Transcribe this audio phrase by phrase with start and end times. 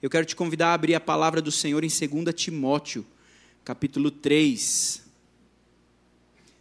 [0.00, 3.04] Eu quero te convidar a abrir a palavra do Senhor em 2 Timóteo,
[3.64, 5.02] capítulo 3.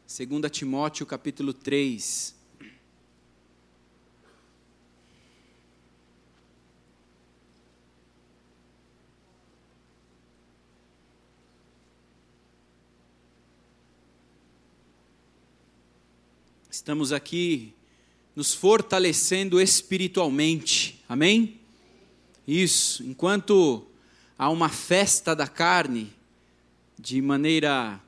[0.08, 2.36] 2 Timóteo, capítulo 3.
[16.72, 17.72] Estamos aqui
[18.36, 21.04] nos fortalecendo espiritualmente.
[21.08, 21.57] Amém?
[22.48, 23.04] Isso.
[23.04, 23.86] Enquanto
[24.38, 26.14] há uma festa da carne,
[26.98, 28.02] de maneira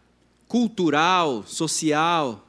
[0.47, 2.47] cultural, social,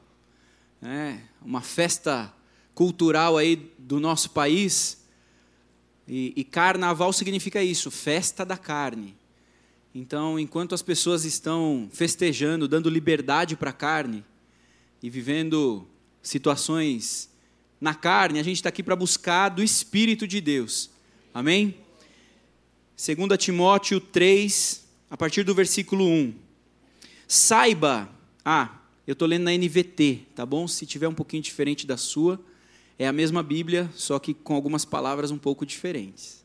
[0.81, 1.23] né?
[1.41, 2.33] uma festa
[2.73, 5.05] cultural aí do nosso país.
[6.07, 9.15] E, e, carnaval significa isso, festa da carne.
[9.93, 14.23] Então, enquanto as pessoas estão festejando, dando liberdade para a carne
[15.03, 15.85] e vivendo
[16.23, 17.29] situações
[17.79, 20.89] na carne, a gente está aqui para buscar do Espírito de Deus.
[21.33, 21.75] Amém?
[22.97, 26.33] 2 Timóteo 3, a partir do versículo 1.
[27.25, 28.09] Saiba,
[28.43, 30.67] ah, eu estou lendo na NVT, tá bom?
[30.67, 32.37] Se tiver um pouquinho diferente da sua,
[32.99, 36.43] é a mesma Bíblia, só que com algumas palavras um pouco diferentes.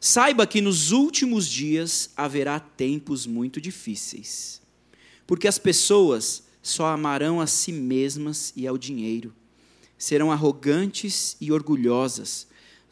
[0.00, 4.62] Saiba que nos últimos dias haverá tempos muito difíceis,
[5.26, 9.34] porque as pessoas só amarão a si mesmas e ao dinheiro.
[9.98, 12.46] Serão arrogantes e orgulhosas,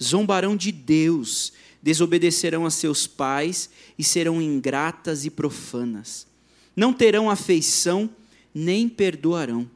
[0.05, 1.53] zombarão de Deus,
[1.83, 6.27] desobedecerão a seus pais e serão ingratas e profanas.
[6.75, 8.11] Não terão afeição
[8.55, 9.71] nem perdoarão.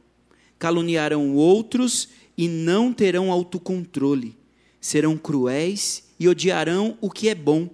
[0.57, 4.35] Caluniarão outros e não terão autocontrole.
[4.81, 7.69] Serão cruéis e odiarão o que é bom.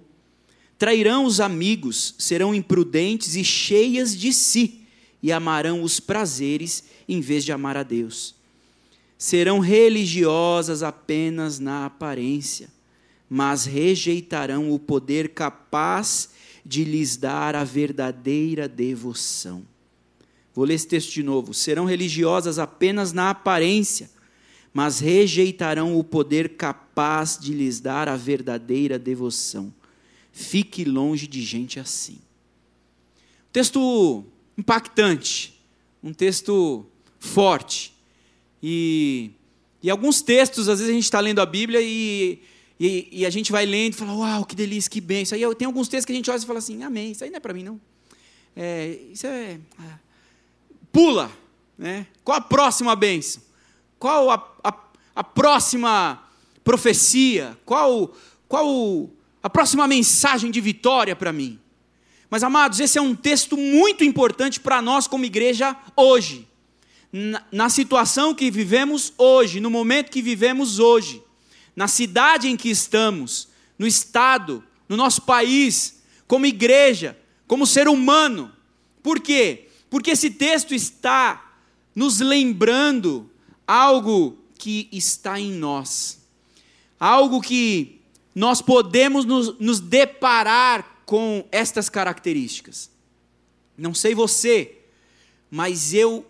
[0.78, 4.82] Trairão os amigos, serão imprudentes e cheias de si
[5.22, 8.35] e amarão os prazeres em vez de amar a Deus.
[9.18, 12.68] Serão religiosas apenas na aparência,
[13.28, 16.30] mas rejeitarão o poder capaz
[16.64, 19.64] de lhes dar a verdadeira devoção.
[20.54, 21.54] Vou ler esse texto de novo.
[21.54, 24.10] Serão religiosas apenas na aparência,
[24.72, 29.72] mas rejeitarão o poder capaz de lhes dar a verdadeira devoção.
[30.32, 32.18] Fique longe de gente assim.
[33.52, 34.24] Texto
[34.56, 35.58] impactante,
[36.02, 36.84] um texto
[37.18, 37.95] forte.
[38.62, 39.30] E,
[39.82, 42.40] e alguns textos, às vezes a gente está lendo a Bíblia e,
[42.78, 45.22] e, e, a gente vai lendo e fala, uau, que delícia, que bem.
[45.22, 47.30] Isso aí tem alguns textos que a gente olha e fala assim, amém, isso aí
[47.30, 47.80] não é para mim, não.
[48.54, 49.58] É, isso é.
[49.78, 49.98] Ah,
[50.92, 51.30] pula.
[51.78, 52.06] Né?
[52.24, 53.42] Qual a próxima bênção?
[53.98, 54.74] Qual a, a,
[55.14, 56.22] a próxima
[56.64, 57.56] profecia?
[57.64, 58.14] Qual,
[58.48, 59.10] qual
[59.42, 61.58] a próxima mensagem de vitória para mim?
[62.28, 66.48] Mas, amados, esse é um texto muito importante para nós como igreja hoje.
[67.50, 71.22] Na, situação que vivemos hoje, no momento que vivemos hoje,
[71.74, 78.52] na cidade em que estamos, no estado, no nosso país, como igreja, como ser humano.
[79.02, 79.68] Por quê?
[79.88, 81.54] Porque esse texto está
[81.94, 83.30] nos lembrando
[83.66, 86.20] algo que está em nós,
[87.00, 87.98] algo que
[88.34, 92.90] nós podemos nos, nos deparar com estas características.
[93.78, 94.80] Não sei você,
[95.50, 96.26] mas eu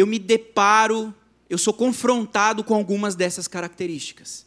[0.00, 1.14] eu me deparo,
[1.48, 4.46] eu sou confrontado com algumas dessas características.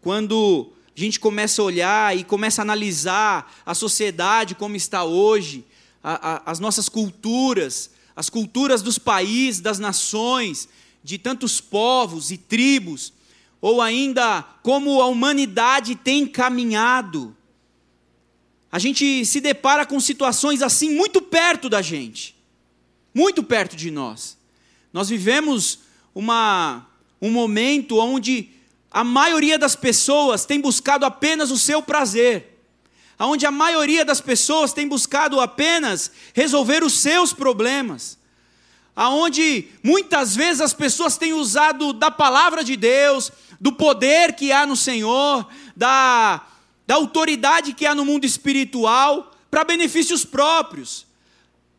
[0.00, 5.64] Quando a gente começa a olhar e começa a analisar a sociedade como está hoje,
[6.02, 10.68] a, a, as nossas culturas, as culturas dos países, das nações,
[11.02, 13.12] de tantos povos e tribos,
[13.60, 17.36] ou ainda como a humanidade tem caminhado
[18.70, 22.36] a gente se depara com situações assim muito perto da gente,
[23.14, 24.35] muito perto de nós.
[24.96, 25.80] Nós vivemos
[26.14, 26.86] uma,
[27.20, 28.48] um momento onde
[28.90, 32.58] a maioria das pessoas tem buscado apenas o seu prazer,
[33.18, 38.16] onde a maioria das pessoas tem buscado apenas resolver os seus problemas,
[38.96, 43.30] aonde muitas vezes as pessoas têm usado da palavra de Deus,
[43.60, 45.46] do poder que há no Senhor,
[45.76, 46.40] da
[46.86, 51.04] da autoridade que há no mundo espiritual para benefícios próprios.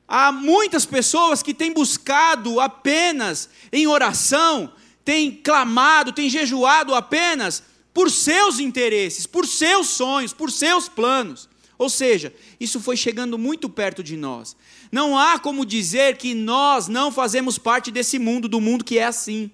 [0.08, 4.72] Há muitas pessoas que têm buscado apenas em oração,
[5.04, 7.62] têm clamado, têm jejuado apenas
[7.94, 11.50] por seus interesses, por seus sonhos, por seus planos.
[11.78, 14.56] Ou seja, isso foi chegando muito perto de nós.
[14.92, 19.06] Não há como dizer que nós não fazemos parte desse mundo, do mundo que é
[19.06, 19.52] assim.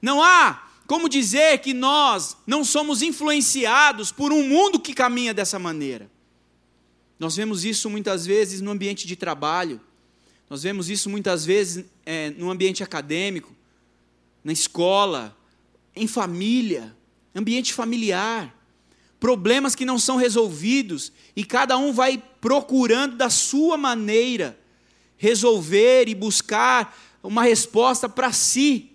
[0.00, 5.58] Não há como dizer que nós não somos influenciados por um mundo que caminha dessa
[5.58, 6.08] maneira?
[7.18, 9.80] Nós vemos isso muitas vezes no ambiente de trabalho,
[10.48, 13.52] nós vemos isso muitas vezes é, no ambiente acadêmico,
[14.44, 15.36] na escola,
[15.94, 16.96] em família,
[17.34, 18.54] ambiente familiar.
[19.18, 24.58] problemas que não são resolvidos, e cada um vai procurando da sua maneira
[25.16, 28.92] resolver e buscar uma resposta para si.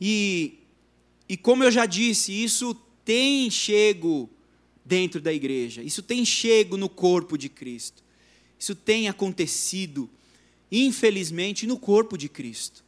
[0.00, 0.58] E,
[1.26, 4.30] e como eu já disse, isso tem chego
[4.86, 8.04] dentro da igreja, isso tem chego no corpo de Cristo,
[8.58, 10.08] isso tem acontecido,
[10.70, 12.84] infelizmente, no corpo de Cristo.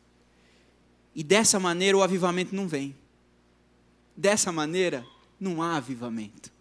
[1.15, 2.95] E dessa maneira o avivamento não vem.
[4.17, 5.05] Dessa maneira
[5.39, 6.53] não há avivamento.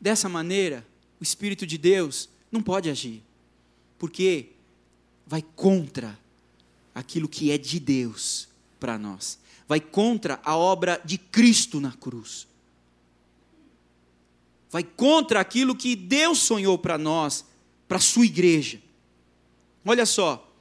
[0.00, 0.86] Dessa maneira,
[1.20, 3.22] o Espírito de Deus não pode agir,
[3.98, 4.50] porque
[5.26, 6.18] vai contra
[6.94, 8.46] aquilo que é de Deus
[8.78, 12.46] para nós, vai contra a obra de Cristo na cruz,
[14.74, 17.44] vai contra aquilo que Deus sonhou para nós,
[17.86, 18.82] para a sua igreja.
[19.86, 20.52] Olha só,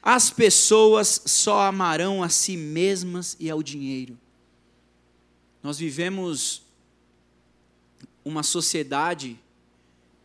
[0.00, 4.16] as pessoas só amarão a si mesmas e ao dinheiro.
[5.64, 6.62] Nós vivemos
[8.24, 9.36] uma sociedade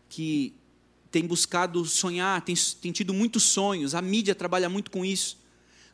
[0.07, 0.53] que
[1.09, 5.39] tem buscado sonhar, tem, tem tido muitos sonhos, a mídia trabalha muito com isso.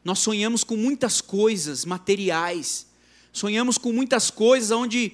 [0.04, 2.88] Nós sonhamos com muitas coisas materiais,
[3.32, 5.14] sonhamos com muitas coisas onde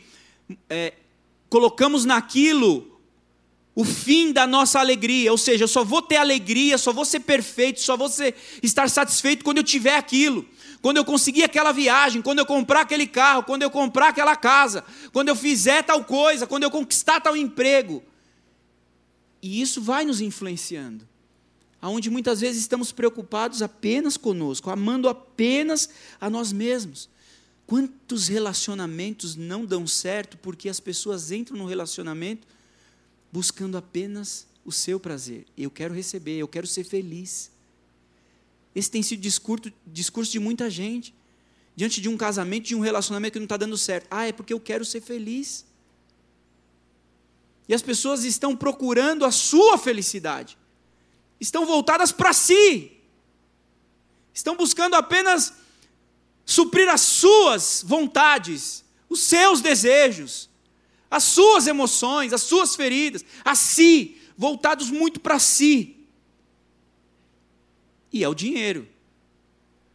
[0.68, 0.94] é,
[1.54, 3.00] colocamos naquilo
[3.76, 7.20] o fim da nossa alegria, ou seja, eu só vou ter alegria, só vou ser
[7.20, 10.48] perfeito, só vou ser, estar satisfeito quando eu tiver aquilo,
[10.82, 14.84] quando eu conseguir aquela viagem, quando eu comprar aquele carro, quando eu comprar aquela casa,
[15.12, 18.02] quando eu fizer tal coisa, quando eu conquistar tal emprego.
[19.40, 21.08] E isso vai nos influenciando,
[21.80, 25.88] aonde muitas vezes estamos preocupados apenas conosco, amando apenas
[26.20, 27.13] a nós mesmos.
[27.66, 32.48] Quantos relacionamentos não dão certo porque as pessoas entram no relacionamento
[33.32, 35.46] buscando apenas o seu prazer.
[35.58, 37.52] Eu quero receber, eu quero ser feliz.
[38.76, 41.14] Esse tem sido discurso, discurso de muita gente.
[41.76, 44.08] Diante de um casamento, de um relacionamento que não está dando certo.
[44.12, 45.66] Ah, é porque eu quero ser feliz.
[47.68, 50.58] E as pessoas estão procurando a sua felicidade.
[51.40, 52.92] Estão voltadas para si.
[54.34, 55.54] Estão buscando apenas
[56.46, 60.50] suprir as suas vontades, os seus desejos
[61.14, 66.08] as suas emoções, as suas feridas, a si, voltados muito para si.
[68.12, 68.88] E é o dinheiro.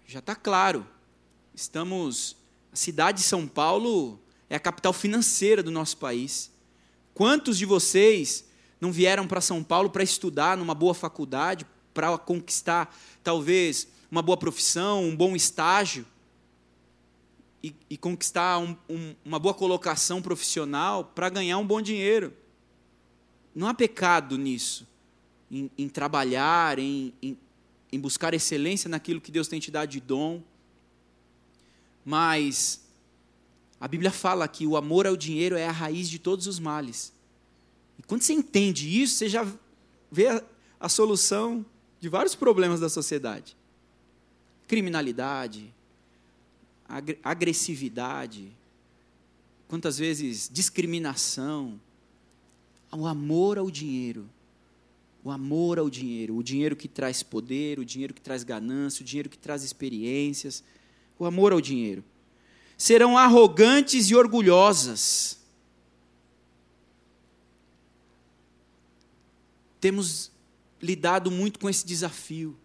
[0.07, 0.87] Já está claro.
[1.53, 2.37] Estamos.
[2.73, 6.53] A cidade de São Paulo é a capital financeira do nosso país.
[7.15, 8.45] Quantos de vocês
[8.81, 14.37] não vieram para São Paulo para estudar numa boa faculdade, para conquistar talvez uma boa
[14.37, 16.07] profissão, um bom estágio?
[17.63, 22.33] E, e conquistar um, um, uma boa colocação profissional para ganhar um bom dinheiro.
[23.55, 24.87] Não há pecado nisso,
[25.51, 27.39] em, em trabalhar, em, em,
[27.91, 30.43] em buscar excelência naquilo que Deus tem te dado de dom.
[32.05, 32.87] Mas
[33.81, 37.13] a Bíblia fala que o amor ao dinheiro é a raiz de todos os males.
[37.99, 39.47] E quando você entende isso, você já
[40.11, 40.43] vê a,
[40.79, 41.67] a solução
[42.01, 43.57] de vários problemas da sociedade:
[44.69, 45.75] criminalidade,
[47.23, 48.51] agressividade,
[49.69, 51.79] quantas vezes discriminação,
[52.91, 54.29] o amor ao dinheiro.
[55.23, 59.05] O amor ao dinheiro, o dinheiro que traz poder, o dinheiro que traz ganância, o
[59.05, 60.65] dinheiro que traz experiências,
[61.19, 62.03] o amor ao dinheiro.
[62.79, 65.39] Serão arrogantes e orgulhosas.
[69.81, 70.31] Temos
[70.81, 72.57] lidado muito com esse desafio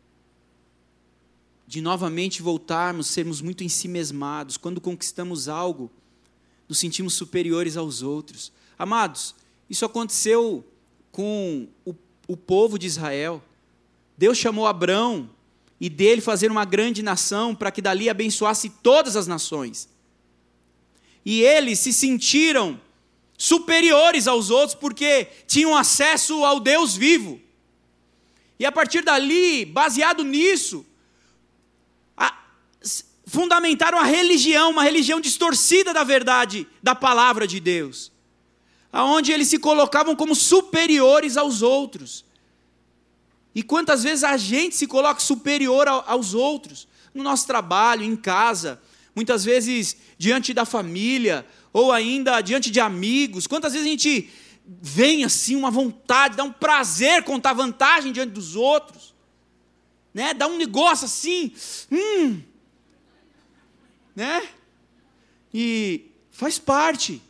[1.65, 4.57] de novamente voltarmos, sermos muito ensimesmados.
[4.57, 5.91] Quando conquistamos algo,
[6.67, 8.51] nos sentimos superiores aos outros.
[8.77, 9.35] Amados,
[9.69, 10.65] isso aconteceu
[11.11, 11.95] com o,
[12.27, 13.43] o povo de Israel.
[14.17, 15.29] Deus chamou Abrão
[15.79, 19.89] e dele fazer uma grande nação para que dali abençoasse todas as nações.
[21.25, 22.79] E eles se sentiram
[23.37, 27.39] superiores aos outros porque tinham acesso ao Deus vivo.
[28.59, 30.85] E a partir dali, baseado nisso,
[33.25, 38.11] fundamentaram a religião, uma religião distorcida da verdade da palavra de Deus,
[38.91, 42.25] aonde eles se colocavam como superiores aos outros.
[43.55, 48.81] E quantas vezes a gente se coloca superior aos outros, no nosso trabalho, em casa,
[49.15, 54.29] muitas vezes diante da família, ou ainda diante de amigos, quantas vezes a gente
[54.65, 59.13] vem assim, uma vontade, dá um prazer contar vantagem diante dos outros,
[60.13, 60.33] né?
[60.33, 61.53] dá um negócio assim,
[61.91, 62.41] hum,
[64.15, 64.47] né?
[65.53, 67.21] E faz parte.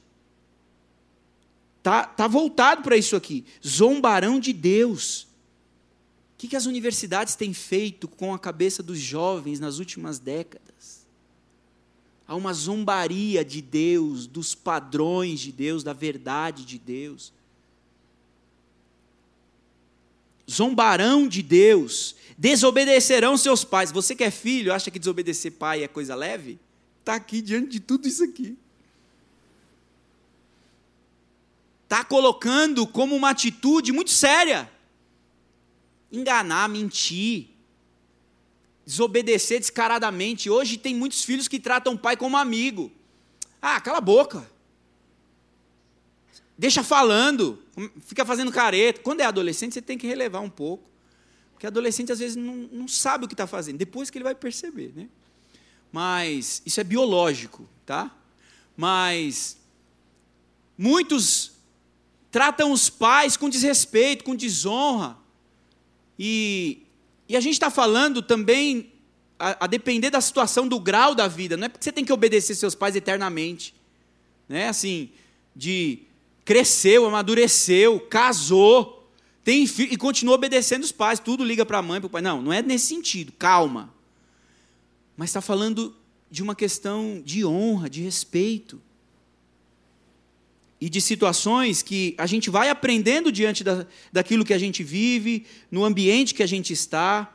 [1.82, 3.46] Tá, tá voltado para isso aqui.
[3.66, 5.24] Zombarão de Deus.
[5.24, 11.06] O que, que as universidades têm feito com a cabeça dos jovens nas últimas décadas?
[12.26, 17.34] Há uma zombaria de Deus, dos padrões de Deus, da verdade de Deus.
[20.50, 23.92] Zombarão de Deus, desobedecerão seus pais.
[23.92, 26.60] Você que é filho, acha que desobedecer pai é coisa leve?
[27.04, 28.58] Está aqui diante de tudo isso aqui.
[31.84, 34.72] Está colocando como uma atitude muito séria.
[36.10, 37.50] Enganar, mentir,
[38.86, 40.50] desobedecer descaradamente.
[40.50, 42.90] Hoje tem muitos filhos que tratam o pai como amigo.
[43.62, 44.50] Ah, cala a boca.
[46.58, 47.62] Deixa falando,
[48.06, 49.02] fica fazendo careta.
[49.02, 50.90] Quando é adolescente, você tem que relevar um pouco.
[51.52, 54.36] Porque adolescente às vezes não, não sabe o que está fazendo, depois que ele vai
[54.36, 54.94] perceber.
[54.96, 55.10] Né?
[55.94, 58.12] Mas isso é biológico, tá?
[58.76, 59.56] Mas
[60.78, 61.54] muitos
[62.30, 65.16] tratam os pais com desrespeito, com desonra.
[66.20, 66.84] E
[67.28, 68.92] e a gente está falando também,
[69.40, 72.14] a, a, depender da situação, do grau da vida, não é porque você tem que
[72.14, 73.74] obedecer seus pais eternamente.
[74.48, 74.68] Né?
[74.68, 75.10] Assim,
[75.56, 76.00] de
[76.44, 79.10] cresceu, amadureceu, casou,
[79.44, 82.22] tem e continua obedecendo os pais, tudo liga para a mãe, para o pai.
[82.22, 83.93] Não, não é nesse sentido, calma.
[85.16, 85.96] Mas está falando
[86.30, 88.82] de uma questão de honra, de respeito
[90.82, 95.46] e de situações que a gente vai aprendendo diante da, daquilo que a gente vive,
[95.72, 97.34] no ambiente que a gente está.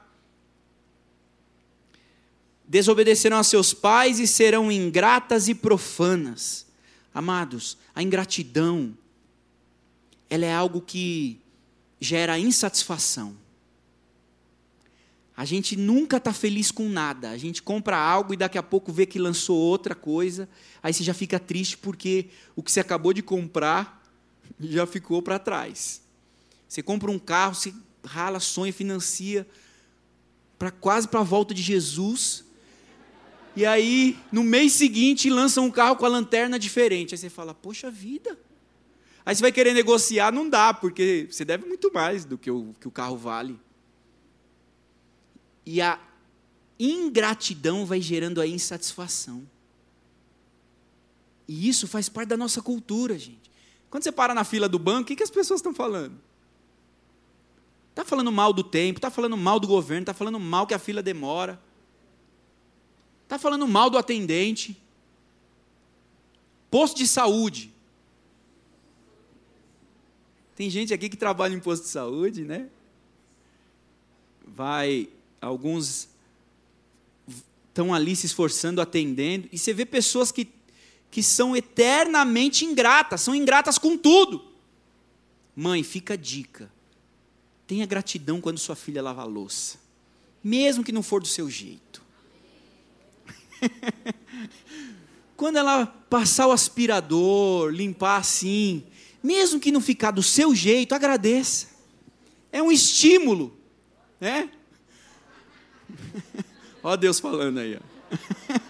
[2.67, 6.67] Desobedecerão a seus pais e serão ingratas e profanas.
[7.15, 8.95] Amados, a ingratidão,
[10.29, 11.41] ela é algo que
[11.99, 13.35] gera insatisfação.
[15.38, 17.30] A gente nunca está feliz com nada.
[17.30, 20.49] A gente compra algo e daqui a pouco vê que lançou outra coisa.
[20.83, 22.26] Aí você já fica triste porque
[22.57, 24.04] o que você acabou de comprar
[24.59, 26.02] já ficou para trás.
[26.68, 27.73] Você compra um carro, você
[28.04, 29.47] rala, sonha, financia
[30.59, 32.45] para quase para a volta de Jesus.
[33.54, 37.14] E aí, no mês seguinte, lança um carro com a lanterna diferente.
[37.14, 38.37] Aí você fala: "Poxa vida".
[39.25, 42.75] Aí você vai querer negociar, não dá, porque você deve muito mais do que o
[42.80, 43.57] que o carro vale.
[45.71, 46.01] E a
[46.81, 49.47] ingratidão vai gerando a insatisfação.
[51.47, 53.51] E isso faz parte da nossa cultura, gente.
[53.91, 56.19] Quando você para na fila do banco, o que, as pessoas estão falando?
[57.91, 60.79] Está falando mal do tempo, está falando mal do governo, está falando mal que a
[60.79, 61.61] fila demora,
[63.25, 64.75] está falando mal do atendente.
[66.71, 67.71] Posto de saúde.
[70.57, 72.71] Tem gente aqui que trabalha em posto de saúde, né?
[74.47, 76.09] Vai alguns
[77.68, 80.49] estão ali se esforçando, atendendo, e você vê pessoas que,
[81.11, 84.45] que são eternamente ingratas, são ingratas com tudo.
[85.54, 86.71] Mãe, fica a dica.
[87.66, 89.78] Tenha gratidão quando sua filha lava a louça,
[90.42, 92.02] mesmo que não for do seu jeito.
[95.37, 98.83] quando ela passar o aspirador, limpar assim,
[99.23, 101.68] mesmo que não ficar do seu jeito, agradeça.
[102.50, 103.57] É um estímulo,
[104.21, 104.50] né?
[106.83, 107.78] Ó Deus falando aí.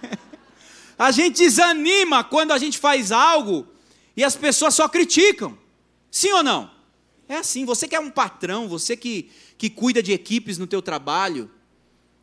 [0.99, 3.67] a gente desanima quando a gente faz algo
[4.17, 5.57] e as pessoas só criticam.
[6.11, 6.71] Sim ou não?
[7.29, 10.81] É assim, você que é um patrão, você que, que cuida de equipes no teu
[10.81, 11.51] trabalho,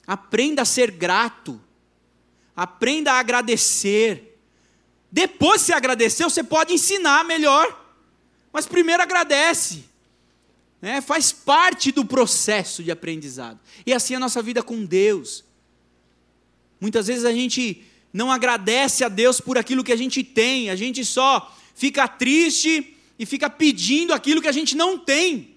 [0.08, 1.62] aprenda a ser grato.
[2.56, 4.40] Aprenda a agradecer.
[5.12, 7.84] Depois de se agradecer, você pode ensinar melhor.
[8.52, 9.86] Mas primeiro agradece
[10.86, 13.60] né, faz parte do processo de aprendizado.
[13.88, 15.44] E assim é a nossa vida com Deus.
[16.80, 20.76] Muitas vezes a gente não agradece a Deus por aquilo que a gente tem, a
[20.76, 25.56] gente só fica triste e fica pedindo aquilo que a gente não tem.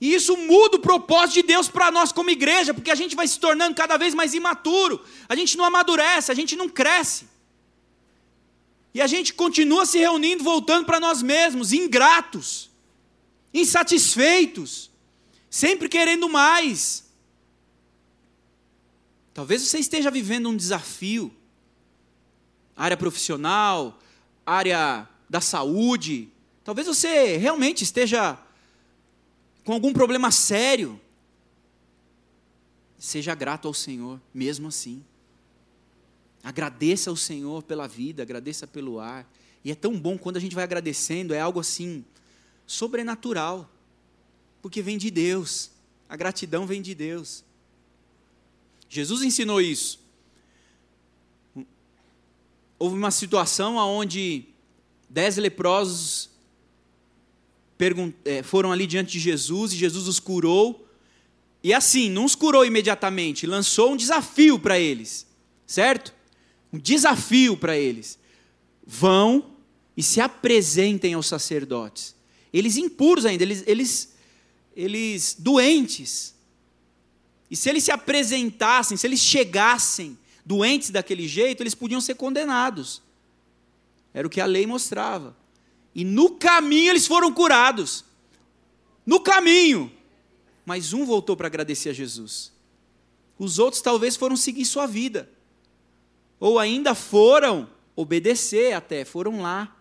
[0.00, 3.28] E isso muda o propósito de Deus para nós como igreja, porque a gente vai
[3.28, 7.28] se tornando cada vez mais imaturo, a gente não amadurece, a gente não cresce.
[8.92, 12.73] E a gente continua se reunindo, voltando para nós mesmos, ingratos
[13.54, 14.90] insatisfeitos,
[15.48, 17.04] sempre querendo mais.
[19.32, 21.32] Talvez você esteja vivendo um desafio,
[22.76, 24.00] área profissional,
[24.44, 26.28] área da saúde.
[26.64, 28.38] Talvez você realmente esteja
[29.62, 31.00] com algum problema sério.
[32.98, 35.04] Seja grato ao Senhor, mesmo assim.
[36.42, 39.28] Agradeça ao Senhor pela vida, agradeça pelo ar.
[39.64, 42.04] E é tão bom quando a gente vai agradecendo, é algo assim
[42.66, 43.70] sobrenatural,
[44.62, 45.70] porque vem de Deus.
[46.08, 47.44] A gratidão vem de Deus.
[48.88, 50.00] Jesus ensinou isso.
[52.78, 54.44] Houve uma situação onde
[55.08, 56.30] dez leprosos
[58.24, 60.88] é, foram ali diante de Jesus e Jesus os curou.
[61.62, 65.26] E assim, não os curou imediatamente, lançou um desafio para eles,
[65.66, 66.14] certo?
[66.74, 68.18] um desafio para eles.
[68.84, 69.52] Vão
[69.96, 72.13] e se apresentem aos sacerdotes.
[72.54, 74.14] Eles impuros ainda, eles, eles,
[74.76, 76.36] eles doentes.
[77.50, 83.02] E se eles se apresentassem, se eles chegassem doentes daquele jeito, eles podiam ser condenados.
[84.12, 85.36] Era o que a lei mostrava.
[85.92, 88.04] E no caminho eles foram curados.
[89.04, 89.90] No caminho.
[90.64, 92.52] Mas um voltou para agradecer a Jesus.
[93.36, 95.28] Os outros talvez foram seguir sua vida.
[96.38, 99.76] Ou ainda foram obedecer até, foram lá.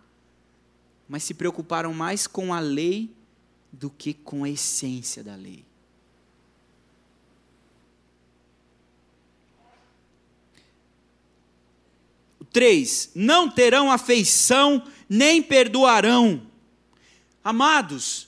[1.07, 3.11] Mas se preocuparam mais com a lei
[3.71, 5.65] do que com a essência da lei.
[12.51, 16.45] Três, não terão afeição nem perdoarão.
[17.43, 18.27] Amados,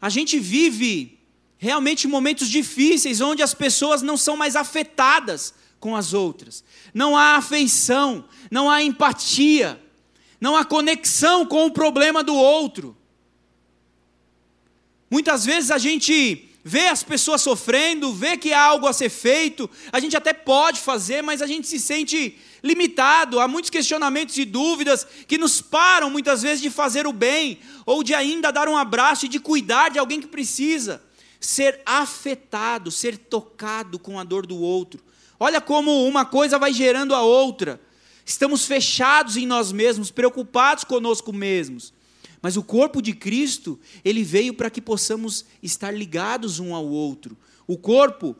[0.00, 1.20] a gente vive
[1.56, 6.64] realmente momentos difíceis onde as pessoas não são mais afetadas com as outras.
[6.92, 9.80] Não há afeição, não há empatia,
[10.44, 12.94] não há conexão com o problema do outro.
[15.10, 19.70] Muitas vezes a gente vê as pessoas sofrendo, vê que há algo a ser feito,
[19.90, 23.40] a gente até pode fazer, mas a gente se sente limitado.
[23.40, 28.02] Há muitos questionamentos e dúvidas que nos param muitas vezes de fazer o bem, ou
[28.02, 31.02] de ainda dar um abraço e de cuidar de alguém que precisa.
[31.40, 35.02] Ser afetado, ser tocado com a dor do outro.
[35.40, 37.80] Olha como uma coisa vai gerando a outra.
[38.24, 41.92] Estamos fechados em nós mesmos, preocupados conosco mesmos.
[42.40, 47.36] Mas o corpo de Cristo, ele veio para que possamos estar ligados um ao outro.
[47.66, 48.36] O corpo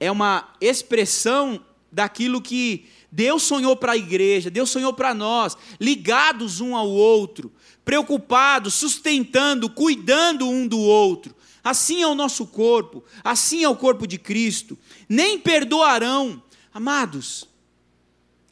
[0.00, 6.60] é uma expressão daquilo que Deus sonhou para a igreja, Deus sonhou para nós, ligados
[6.60, 7.52] um ao outro,
[7.84, 11.34] preocupados, sustentando, cuidando um do outro.
[11.62, 14.76] Assim é o nosso corpo, assim é o corpo de Cristo.
[15.08, 16.42] Nem perdoarão.
[16.72, 17.46] Amados,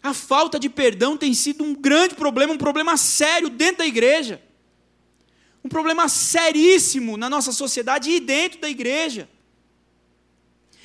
[0.03, 4.43] a falta de perdão tem sido um grande problema, um problema sério dentro da igreja.
[5.65, 9.29] Um problema seríssimo na nossa sociedade e dentro da igreja.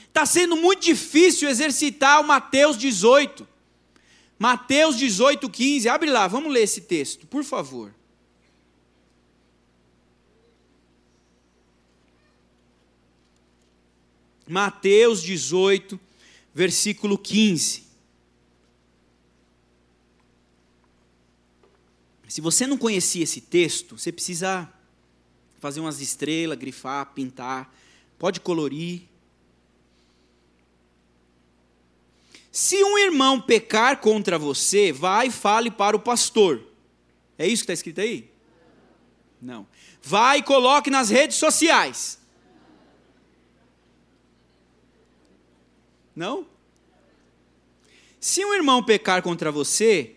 [0.08, 3.48] Está sendo muito difícil exercitar o Mateus 18.
[4.38, 5.90] Mateus 18, 15.
[5.90, 7.94] Abre lá, vamos ler esse texto, por favor.
[14.48, 16.00] Mateus 18,
[16.54, 17.87] versículo 15.
[22.28, 24.72] Se você não conhecia esse texto, você precisa
[25.60, 27.74] fazer umas estrelas, grifar, pintar,
[28.20, 29.04] pode colorir.
[32.52, 36.64] Se um irmão pecar contra você, vai e fale para o pastor.
[37.38, 38.30] É isso que está escrito aí?
[39.42, 39.68] Não.
[40.02, 42.20] Vai e coloque nas redes sociais.
[46.16, 46.48] Não?
[48.20, 50.17] Se um irmão pecar contra você,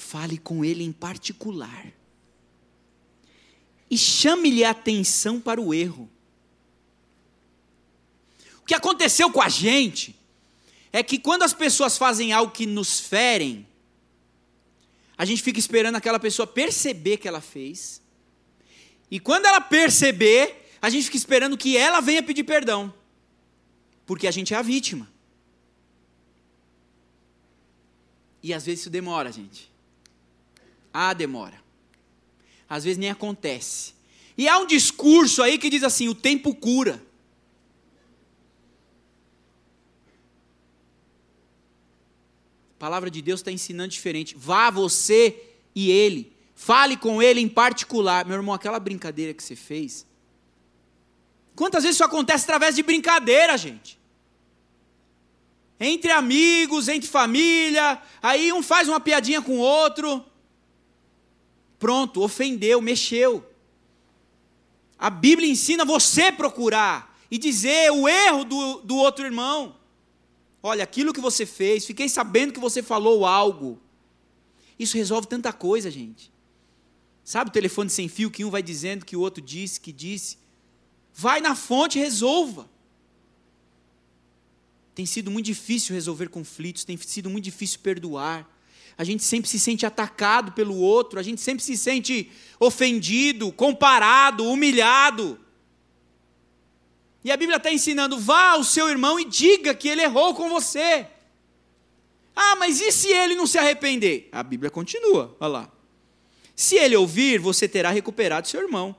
[0.00, 1.92] fale com ele em particular.
[3.90, 6.10] E chame-lhe a atenção para o erro.
[8.60, 10.16] O que aconteceu com a gente
[10.92, 13.66] é que quando as pessoas fazem algo que nos ferem,
[15.18, 18.00] a gente fica esperando aquela pessoa perceber que ela fez.
[19.10, 22.92] E quando ela perceber, a gente fica esperando que ela venha pedir perdão.
[24.06, 25.08] Porque a gente é a vítima.
[28.42, 29.69] E às vezes isso demora, gente.
[30.92, 31.60] Ah, demora.
[32.68, 33.94] Às vezes nem acontece.
[34.36, 37.02] E há um discurso aí que diz assim: o tempo cura.
[42.80, 44.34] palavra de Deus está ensinando diferente.
[44.38, 45.38] Vá você
[45.74, 46.32] e ele.
[46.54, 48.24] Fale com ele em particular.
[48.24, 50.06] Meu irmão, aquela brincadeira que você fez.
[51.54, 54.00] Quantas vezes isso acontece através de brincadeira, gente?
[55.78, 60.24] Entre amigos, entre família, aí um faz uma piadinha com o outro.
[61.80, 63.44] Pronto, ofendeu, mexeu.
[64.98, 69.74] A Bíblia ensina você procurar e dizer o erro do, do outro irmão.
[70.62, 73.80] Olha, aquilo que você fez, fiquei sabendo que você falou algo.
[74.78, 76.30] Isso resolve tanta coisa, gente.
[77.24, 80.36] Sabe o telefone sem fio que um vai dizendo que o outro disse, que disse?
[81.14, 82.68] Vai na fonte e resolva.
[84.94, 88.46] Tem sido muito difícil resolver conflitos, tem sido muito difícil perdoar.
[88.96, 94.44] A gente sempre se sente atacado pelo outro, a gente sempre se sente ofendido, comparado,
[94.44, 95.38] humilhado.
[97.24, 100.48] E a Bíblia está ensinando: vá ao seu irmão e diga que ele errou com
[100.48, 101.06] você.
[102.34, 104.28] Ah, mas e se ele não se arrepender?
[104.32, 105.72] A Bíblia continua, olha lá.
[106.54, 108.94] Se ele ouvir, você terá recuperado seu irmão.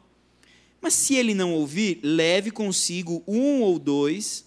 [0.81, 4.45] Mas se ele não ouvir, leve consigo um ou dois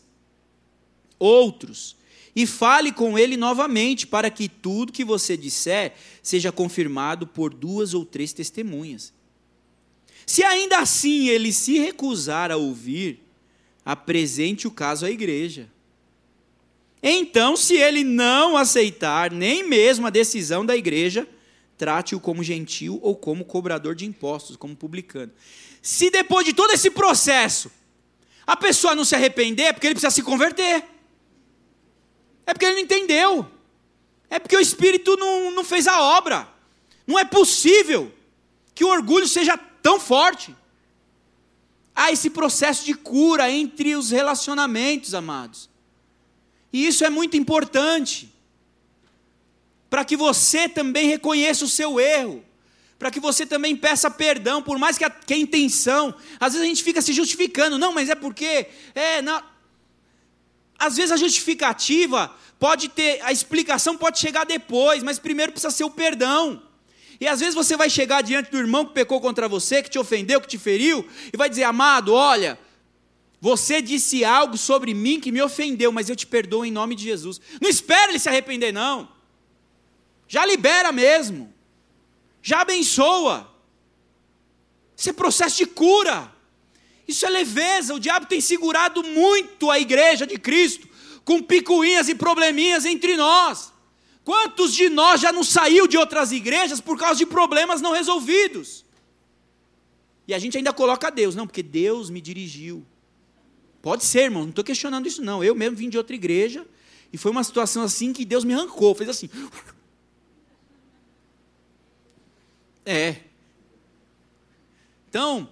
[1.18, 1.96] outros,
[2.35, 7.94] e fale com ele novamente, para que tudo que você disser seja confirmado por duas
[7.94, 9.12] ou três testemunhas.
[10.27, 13.20] Se ainda assim ele se recusar a ouvir,
[13.85, 15.70] apresente o caso à igreja.
[17.03, 21.29] Então, se ele não aceitar nem mesmo a decisão da igreja,
[21.77, 25.31] trate-o como gentil ou como cobrador de impostos, como publicano.
[25.83, 27.70] Se depois de todo esse processo
[28.47, 30.83] a pessoa não se arrepender, é porque ele precisa se converter.
[32.46, 33.50] É porque ele não entendeu.
[34.28, 36.48] É porque o Espírito não, não fez a obra.
[37.07, 38.12] Não é possível
[38.74, 40.54] que o orgulho seja tão forte.
[41.94, 45.70] Há esse processo de cura entre os relacionamentos, amados.
[46.72, 48.33] E isso é muito importante.
[49.88, 52.44] Para que você também reconheça o seu erro.
[52.98, 56.14] Para que você também peça perdão, por mais que a, que a intenção.
[56.40, 57.78] Às vezes a gente fica se justificando.
[57.78, 58.66] Não, mas é porque.
[58.94, 59.40] É, não,
[60.78, 65.84] às vezes a justificativa pode ter, a explicação pode chegar depois, mas primeiro precisa ser
[65.84, 66.62] o perdão.
[67.20, 69.98] E às vezes você vai chegar diante do irmão que pecou contra você, que te
[69.98, 72.58] ofendeu, que te feriu, e vai dizer: Amado, olha,
[73.40, 77.04] você disse algo sobre mim que me ofendeu, mas eu te perdoo em nome de
[77.04, 77.40] Jesus.
[77.60, 79.08] Não espere ele se arrepender, não.
[80.26, 81.52] Já libera mesmo.
[82.42, 83.50] Já abençoa.
[84.96, 86.34] Isso é processo de cura.
[87.06, 87.94] Isso é leveza.
[87.94, 90.88] O diabo tem segurado muito a igreja de Cristo
[91.24, 93.72] com picuinhas e probleminhas entre nós.
[94.24, 98.84] Quantos de nós já não saiu de outras igrejas por causa de problemas não resolvidos?
[100.26, 102.84] E a gente ainda coloca Deus, não, porque Deus me dirigiu.
[103.82, 105.44] Pode ser, irmão, não estou questionando isso, não.
[105.44, 106.66] Eu mesmo vim de outra igreja
[107.12, 109.28] e foi uma situação assim que Deus me arrancou, fez assim.
[112.86, 113.16] É.
[115.08, 115.48] Então,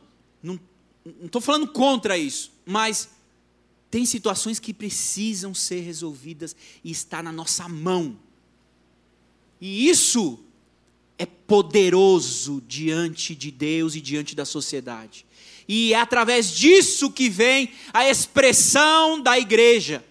[1.05, 3.09] não estou falando contra isso, mas
[3.91, 8.17] tem situações que precisam ser resolvidas e está na nossa mão.
[9.61, 10.39] E isso
[11.19, 15.27] é poderoso diante de Deus e diante da sociedade.
[15.69, 20.05] E é através disso que vem a expressão da igreja.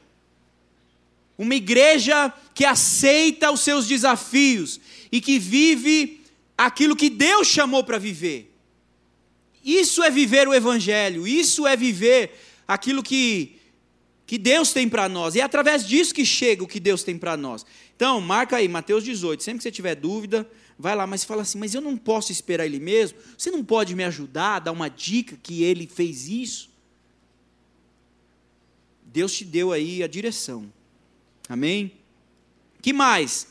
[1.38, 4.80] Uma igreja que aceita os seus desafios
[5.12, 6.22] e que vive
[6.58, 8.51] aquilo que Deus chamou para viver.
[9.64, 12.32] Isso é viver o Evangelho, isso é viver
[12.68, 13.60] aquilo que,
[14.26, 15.36] que Deus tem para nós.
[15.36, 17.66] E é através disso que chega o que Deus tem para nós.
[17.96, 19.44] Então, marca aí, Mateus 18.
[19.44, 22.66] Sempre que você tiver dúvida, vai lá, mas fala assim: Mas eu não posso esperar
[22.66, 23.20] Ele mesmo?
[23.38, 26.72] Você não pode me ajudar, dar uma dica que Ele fez isso?
[29.04, 30.72] Deus te deu aí a direção.
[31.48, 31.92] Amém?
[32.82, 33.48] Que mais?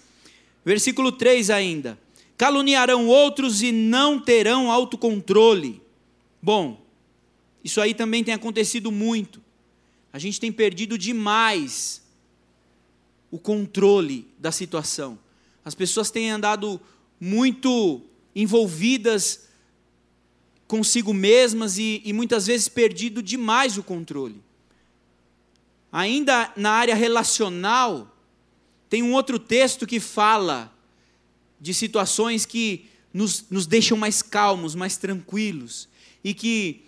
[0.64, 1.98] Versículo 3 ainda.
[2.36, 5.82] Caluniarão outros e não terão autocontrole.
[6.42, 6.84] Bom,
[7.62, 9.42] isso aí também tem acontecido muito.
[10.12, 12.02] A gente tem perdido demais
[13.30, 15.18] o controle da situação.
[15.64, 16.80] As pessoas têm andado
[17.20, 18.02] muito
[18.34, 19.48] envolvidas
[20.66, 24.40] consigo mesmas e, e, muitas vezes perdido demais o controle.
[25.92, 28.16] Ainda na área relacional,
[28.88, 30.72] tem um outro texto que fala
[31.60, 35.88] de situações que nos, nos deixam mais calmos, mais tranquilos
[36.22, 36.82] e que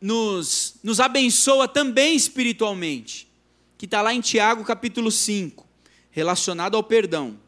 [0.00, 3.28] nos, nos abençoa também espiritualmente,
[3.76, 5.66] que está lá em Tiago capítulo 5,
[6.10, 7.38] relacionado ao perdão.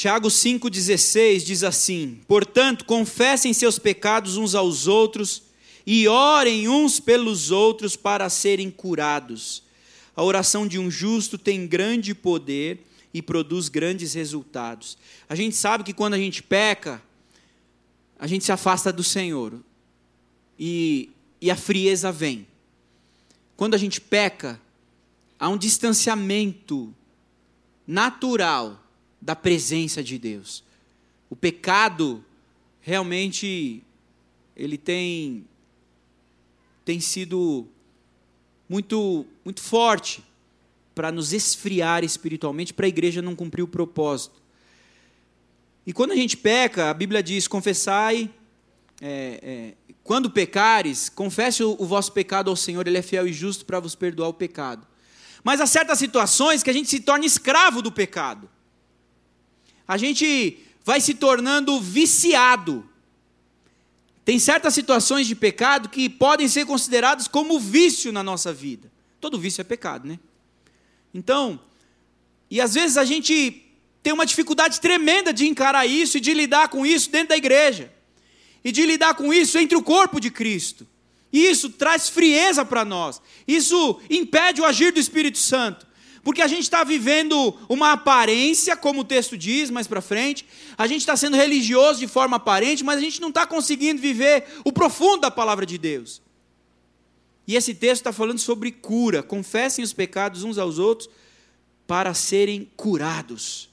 [0.00, 5.42] Tiago 5,16 diz assim: Portanto, confessem seus pecados uns aos outros
[5.86, 9.62] e orem uns pelos outros para serem curados.
[10.20, 14.98] A oração de um justo tem grande poder e produz grandes resultados.
[15.26, 17.02] A gente sabe que quando a gente peca,
[18.18, 19.58] a gente se afasta do Senhor
[20.58, 21.08] e,
[21.40, 22.46] e a frieza vem.
[23.56, 24.60] Quando a gente peca,
[25.38, 26.94] há um distanciamento
[27.86, 28.78] natural
[29.22, 30.62] da presença de Deus.
[31.30, 32.22] O pecado
[32.82, 33.82] realmente
[34.54, 35.46] ele tem
[36.84, 37.66] tem sido
[38.70, 40.22] muito, muito forte
[40.94, 44.40] para nos esfriar espiritualmente, para a igreja não cumprir o propósito.
[45.84, 48.30] E quando a gente peca, a Bíblia diz: confessai,
[49.00, 53.32] é, é, quando pecares, confesse o, o vosso pecado ao Senhor, Ele é fiel e
[53.32, 54.86] justo para vos perdoar o pecado.
[55.42, 58.48] Mas há certas situações que a gente se torna escravo do pecado.
[59.88, 62.88] A gente vai se tornando viciado
[64.30, 68.88] tem certas situações de pecado que podem ser consideradas como vício na nossa vida.
[69.20, 70.20] Todo vício é pecado, né?
[71.12, 71.58] Então,
[72.48, 73.60] e às vezes a gente
[74.00, 77.92] tem uma dificuldade tremenda de encarar isso e de lidar com isso dentro da igreja.
[78.62, 80.86] E de lidar com isso entre o corpo de Cristo.
[81.32, 83.20] E isso traz frieza para nós.
[83.48, 85.88] Isso impede o agir do Espírito Santo.
[86.22, 90.86] Porque a gente está vivendo uma aparência, como o texto diz mais para frente, a
[90.86, 94.72] gente está sendo religioso de forma aparente, mas a gente não está conseguindo viver o
[94.72, 96.20] profundo da palavra de Deus.
[97.46, 99.22] E esse texto está falando sobre cura.
[99.22, 101.10] Confessem os pecados uns aos outros
[101.86, 103.68] para serem curados.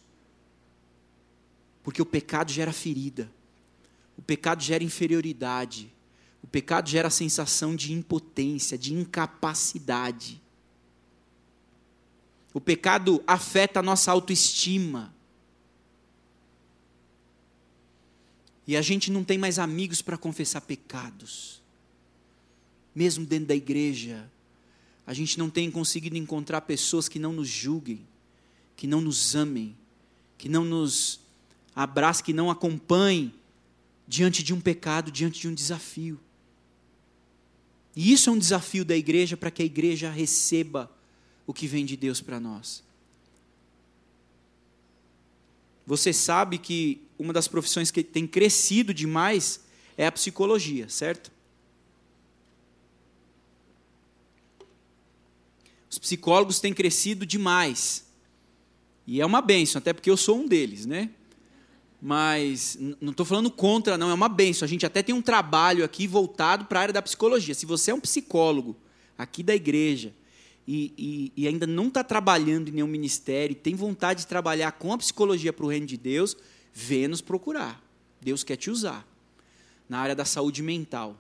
[1.83, 3.31] Porque o pecado gera ferida,
[4.17, 5.93] o pecado gera inferioridade,
[6.41, 10.41] o pecado gera sensação de impotência, de incapacidade.
[12.57, 15.13] O pecado afeta a nossa autoestima.
[18.65, 21.61] E a gente não tem mais amigos para confessar pecados.
[22.95, 24.27] Mesmo dentro da igreja,
[25.05, 28.01] a gente não tem conseguido encontrar pessoas que não nos julguem,
[28.75, 29.77] que não nos amem,
[30.35, 31.19] que não nos
[31.75, 33.31] abracem, que não acompanhem
[34.07, 36.19] diante de um pecado, diante de um desafio.
[37.95, 40.96] E isso é um desafio da igreja para que a igreja receba
[41.47, 42.83] o que vem de Deus para nós.
[45.85, 49.61] Você sabe que uma das profissões que tem crescido demais
[49.97, 51.31] é a psicologia, certo?
[55.89, 58.05] Os psicólogos têm crescido demais.
[59.07, 61.09] E é uma benção, até porque eu sou um deles, né?
[62.01, 64.65] Mas não estou falando contra, não, é uma benção.
[64.65, 67.55] A gente até tem um trabalho aqui voltado para a área da psicologia.
[67.55, 68.75] Se você é um psicólogo
[69.17, 70.13] aqui da igreja
[70.67, 74.91] e, e, e ainda não está trabalhando em nenhum ministério, tem vontade de trabalhar com
[74.91, 76.35] a psicologia para o reino de Deus,
[76.73, 77.81] venha nos procurar.
[78.21, 79.07] Deus quer te usar
[79.87, 81.17] na área da saúde mental.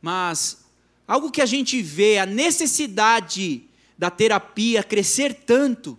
[0.00, 0.64] Mas
[1.06, 3.62] algo que a gente vê, a necessidade
[3.96, 5.96] da terapia crescer tanto,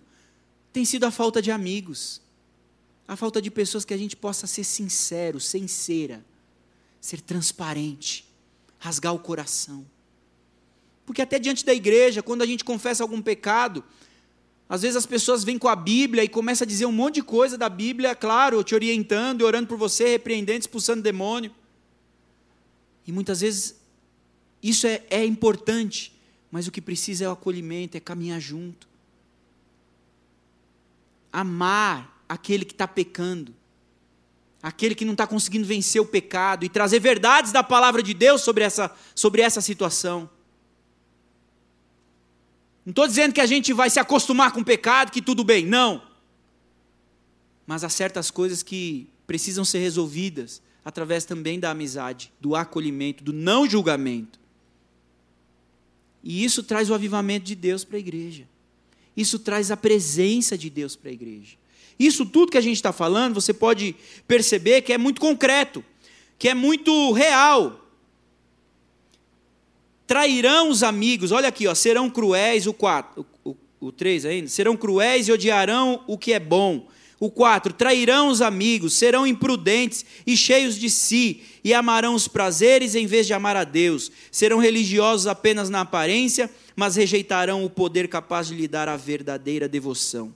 [0.74, 2.22] tem sido a falta de amigos,
[3.08, 6.26] a falta de pessoas que a gente possa ser sincero, sincera,
[7.00, 8.26] ser transparente,
[8.78, 9.86] rasgar o coração.
[11.06, 13.84] Porque até diante da igreja, quando a gente confessa algum pecado,
[14.68, 17.24] às vezes as pessoas vêm com a Bíblia e começam a dizer um monte de
[17.24, 21.52] coisa da Bíblia, claro, te orientando e orando por você, repreendendo, expulsando demônio.
[23.06, 23.76] E muitas vezes
[24.62, 26.13] isso é, é importante,
[26.50, 28.88] mas o que precisa é o acolhimento, é caminhar junto.
[31.32, 33.54] Amar aquele que está pecando,
[34.62, 38.42] aquele que não está conseguindo vencer o pecado e trazer verdades da palavra de Deus
[38.42, 40.30] sobre essa, sobre essa situação.
[42.86, 45.65] Não estou dizendo que a gente vai se acostumar com o pecado, que tudo bem,
[45.65, 46.02] não.
[47.65, 53.32] Mas há certas coisas que precisam ser resolvidas através também da amizade, do acolhimento, do
[53.32, 54.38] não julgamento.
[56.22, 58.48] E isso traz o avivamento de Deus para a igreja.
[59.15, 61.56] Isso traz a presença de Deus para a igreja.
[61.98, 63.96] Isso tudo que a gente está falando, você pode
[64.28, 65.84] perceber que é muito concreto,
[66.38, 67.83] que é muito real
[70.13, 74.78] trairão os amigos, olha aqui, ó, serão cruéis, o 4, o, o 3 ainda, serão
[74.78, 76.88] cruéis e odiarão o que é bom.
[77.19, 82.93] O 4, trairão os amigos, serão imprudentes e cheios de si, e amarão os prazeres
[82.93, 84.12] em vez de amar a Deus.
[84.32, 89.67] Serão religiosos apenas na aparência, mas rejeitarão o poder capaz de lhe dar a verdadeira
[89.67, 90.32] devoção.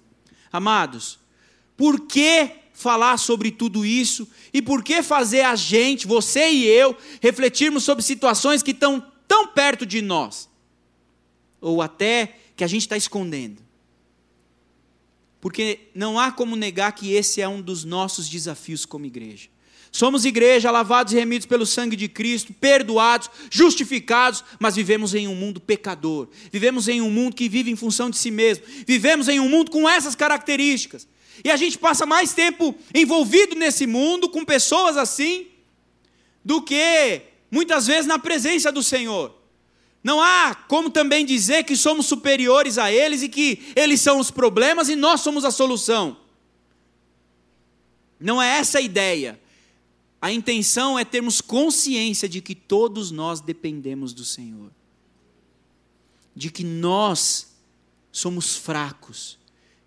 [0.52, 1.20] Amados,
[1.78, 4.28] por que falar sobre tudo isso?
[4.52, 9.48] E por que fazer a gente, você e eu, refletirmos sobre situações que estão tão
[9.48, 10.50] perto de nós,
[11.60, 13.62] ou até que a gente está escondendo.
[15.40, 19.50] Porque não há como negar que esse é um dos nossos desafios como igreja.
[19.92, 25.36] Somos igreja, lavados e remidos pelo sangue de Cristo, perdoados, justificados, mas vivemos em um
[25.36, 26.28] mundo pecador.
[26.52, 28.66] Vivemos em um mundo que vive em função de si mesmo.
[28.86, 31.08] Vivemos em um mundo com essas características.
[31.44, 35.48] E a gente passa mais tempo envolvido nesse mundo, com pessoas assim,
[36.44, 39.36] do que muitas vezes na presença do Senhor.
[40.04, 44.32] Não há como também dizer que somos superiores a eles e que eles são os
[44.32, 46.18] problemas e nós somos a solução.
[48.20, 49.40] Não é essa a ideia.
[50.22, 54.72] A intenção é termos consciência de que todos nós dependemos do Senhor.
[56.36, 57.56] De que nós
[58.12, 59.38] somos fracos.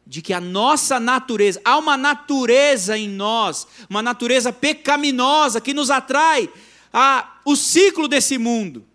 [0.06, 5.90] De que a nossa natureza, há uma natureza em nós, uma natureza pecaminosa que nos
[5.90, 6.48] atrai
[6.92, 8.86] a, o ciclo desse mundo.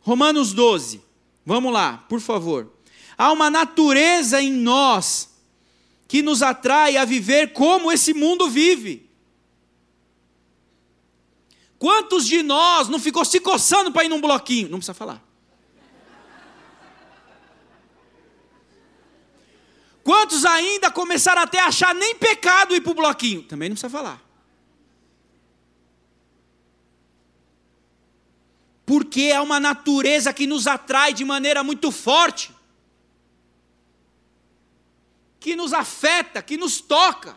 [0.00, 1.02] Romanos 12.
[1.44, 2.70] Vamos lá, por favor.
[3.16, 5.30] Há uma natureza em nós
[6.08, 9.08] que nos atrai a viver como esse mundo vive.
[11.78, 14.68] Quantos de nós não ficou se coçando para ir num bloquinho?
[14.68, 15.22] Não precisa falar.
[20.02, 23.42] Quantos ainda começaram até a achar nem pecado ir para o bloquinho?
[23.42, 24.20] Também não precisa falar.
[28.90, 32.50] Porque é uma natureza que nos atrai de maneira muito forte,
[35.38, 37.36] que nos afeta, que nos toca.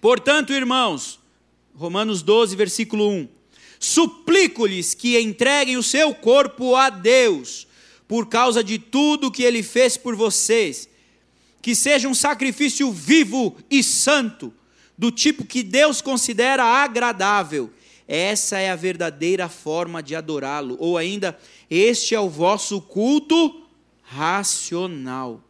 [0.00, 1.20] Portanto, irmãos,
[1.74, 3.28] Romanos 12, versículo 1:
[3.78, 7.66] Suplico-lhes que entreguem o seu corpo a Deus,
[8.08, 10.88] por causa de tudo que ele fez por vocês,
[11.60, 14.50] que seja um sacrifício vivo e santo,
[14.96, 17.70] do tipo que Deus considera agradável.
[18.08, 21.36] Essa é a verdadeira forma de adorá-lo, ou ainda,
[21.68, 23.62] este é o vosso culto
[24.02, 25.42] racional.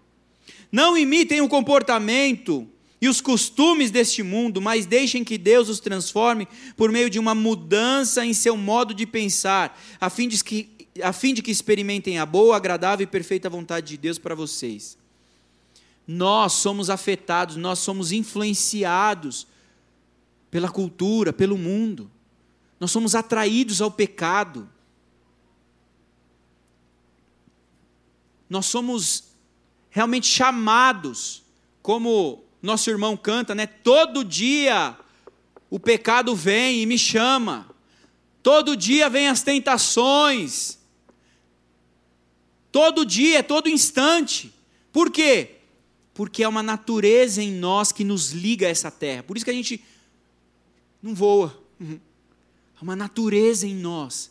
[0.73, 2.67] Não imitem o comportamento
[3.01, 7.35] e os costumes deste mundo, mas deixem que Deus os transforme por meio de uma
[7.35, 10.71] mudança em seu modo de pensar, a fim de que,
[11.03, 14.97] a fim de que experimentem a boa, agradável e perfeita vontade de Deus para vocês.
[16.07, 19.47] Nós somos afetados, nós somos influenciados
[20.51, 22.11] pela cultura, pelo mundo.
[22.79, 24.69] Nós somos atraídos ao pecado.
[28.49, 29.25] Nós somos
[29.91, 31.43] realmente chamados,
[31.83, 33.67] como nosso irmão canta, né?
[33.67, 34.97] Todo dia
[35.71, 37.69] o pecado vem e me chama.
[38.43, 40.79] Todo dia vem as tentações.
[42.71, 44.53] Todo dia, todo instante.
[44.93, 45.57] Por quê?
[46.15, 49.23] Porque é uma natureza em nós que nos liga a essa terra.
[49.23, 49.83] Por isso que a gente
[51.03, 51.66] não voa.
[52.79, 54.31] É uma natureza em nós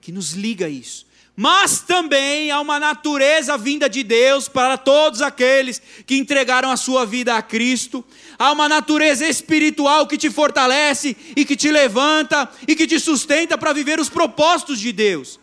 [0.00, 5.22] que nos liga a isso mas também há uma natureza vinda de Deus para todos
[5.22, 8.04] aqueles que entregaram a sua vida a Cristo.
[8.38, 13.56] Há uma natureza espiritual que te fortalece e que te levanta e que te sustenta
[13.56, 15.40] para viver os propósitos de Deus.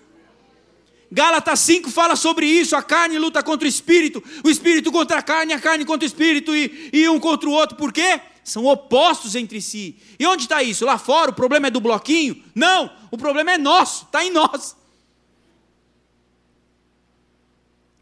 [1.12, 5.24] Gálatas 5 fala sobre isso: a carne luta contra o espírito, o espírito contra a
[5.24, 7.76] carne, a carne contra o espírito e, e um contra o outro.
[7.76, 8.22] Por quê?
[8.50, 9.96] São opostos entre si.
[10.18, 10.84] E onde está isso?
[10.84, 12.44] Lá fora o problema é do bloquinho?
[12.56, 14.76] Não, o problema é nosso, está em nós.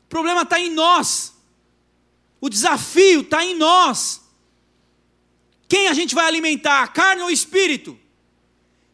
[0.06, 1.34] O problema está em nós.
[2.40, 4.22] O desafio está em nós.
[5.68, 8.00] Quem a gente vai alimentar, a carne ou o espírito?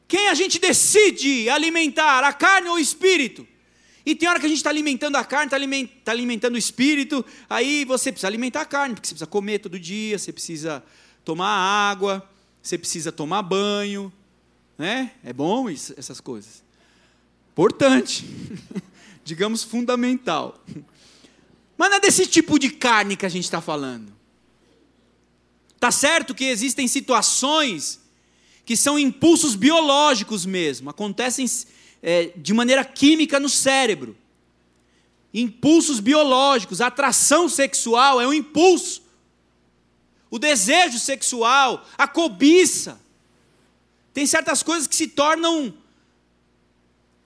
[0.07, 3.47] Quem a gente decide alimentar, a carne ou o espírito?
[4.03, 5.57] E tem hora que a gente está alimentando a carne, está
[6.03, 9.79] tá alimentando o espírito, aí você precisa alimentar a carne, porque você precisa comer todo
[9.79, 10.83] dia, você precisa
[11.23, 12.27] tomar água,
[12.61, 14.11] você precisa tomar banho,
[14.77, 15.11] né?
[15.23, 16.63] É bom isso, essas coisas.
[17.51, 18.25] Importante,
[19.23, 20.63] digamos fundamental.
[21.77, 24.13] Mas não é desse tipo de carne que a gente está falando.
[25.79, 27.99] Tá certo que existem situações
[28.65, 31.45] que são impulsos biológicos mesmo, acontecem
[32.01, 34.15] é, de maneira química no cérebro.
[35.33, 39.02] Impulsos biológicos, atração sexual é um impulso.
[40.33, 42.99] O desejo sexual, a cobiça.
[44.11, 45.71] Tem certas coisas que se tornam.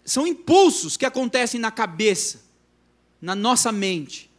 [0.04, 2.42] São impulsos que acontecem na cabeça,
[3.22, 4.30] na nossa mente.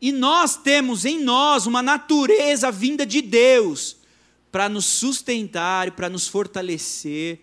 [0.00, 3.98] E nós temos em nós uma natureza vinda de Deus
[4.50, 7.38] para nos sustentar e para nos fortalecer,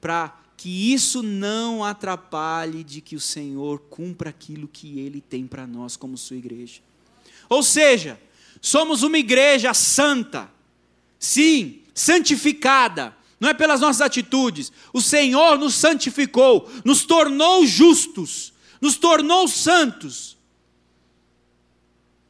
[0.00, 5.64] para que isso não atrapalhe de que o Senhor cumpra aquilo que Ele tem para
[5.64, 6.80] nós como sua igreja.
[7.48, 8.18] Ou seja,
[8.60, 10.50] somos uma igreja santa,
[11.18, 14.72] sim, santificada, não é pelas nossas atitudes.
[14.92, 20.36] O Senhor nos santificou, nos tornou justos, nos tornou santos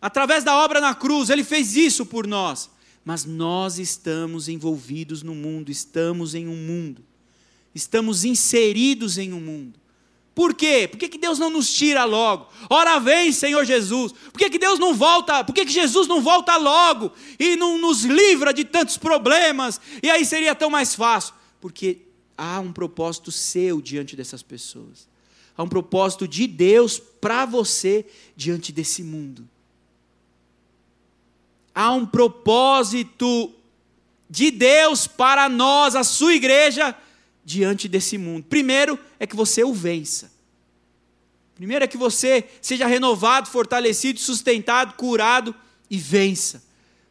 [0.00, 2.70] Através da obra na cruz, ele fez isso por nós.
[3.04, 7.04] Mas nós estamos envolvidos no mundo, estamos em um mundo,
[7.74, 9.80] estamos inseridos em um mundo.
[10.36, 10.86] Por quê?
[10.86, 12.46] Por que, que Deus não nos tira logo?
[12.70, 14.12] Ora vem, Senhor Jesus.
[14.12, 15.42] Por que, que Deus não volta?
[15.42, 19.80] Por que, que Jesus não volta logo e não nos livra de tantos problemas?
[20.00, 21.34] E aí seria tão mais fácil.
[21.60, 22.02] Porque
[22.38, 25.08] há um propósito seu diante dessas pessoas.
[25.56, 29.48] Há um propósito de Deus para você diante desse mundo
[31.76, 33.52] há um propósito
[34.30, 36.96] de Deus para nós, a sua igreja,
[37.46, 38.44] diante desse mundo.
[38.44, 40.30] Primeiro é que você o vença.
[41.54, 45.54] Primeiro é que você seja renovado, fortalecido, sustentado, curado
[45.88, 46.62] e vença,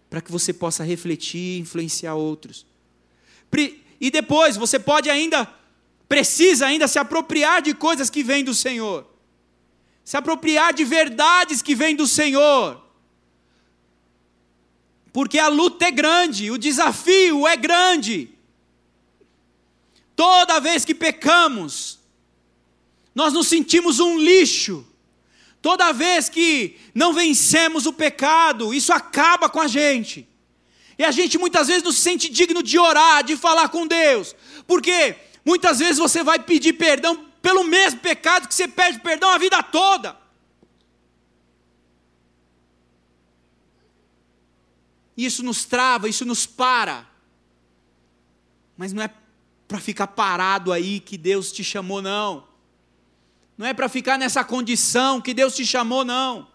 [0.09, 2.67] para que você possa refletir e influenciar outros.
[3.99, 5.51] E depois você pode ainda,
[6.07, 9.09] precisa ainda se apropriar de coisas que vêm do Senhor,
[10.03, 12.85] se apropriar de verdades que vêm do Senhor
[15.15, 18.34] porque a luta é grande, o desafio é grande.
[20.15, 21.99] Toda vez que pecamos,
[23.13, 24.85] nós nos sentimos um lixo.
[25.61, 30.27] Toda vez que não vencemos o pecado, isso acaba com a gente.
[30.97, 34.35] E a gente muitas vezes não se sente digno de orar, de falar com Deus.
[34.65, 39.37] Porque muitas vezes você vai pedir perdão pelo mesmo pecado que você pede perdão a
[39.37, 40.17] vida toda.
[45.17, 47.07] Isso nos trava, isso nos para.
[48.77, 49.09] Mas não é
[49.67, 52.47] para ficar parado aí que Deus te chamou, não.
[53.57, 56.47] Não é para ficar nessa condição que Deus te chamou, não.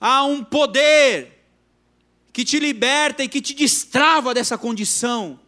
[0.00, 1.42] Há um poder
[2.32, 5.38] que te liberta e que te destrava dessa condição,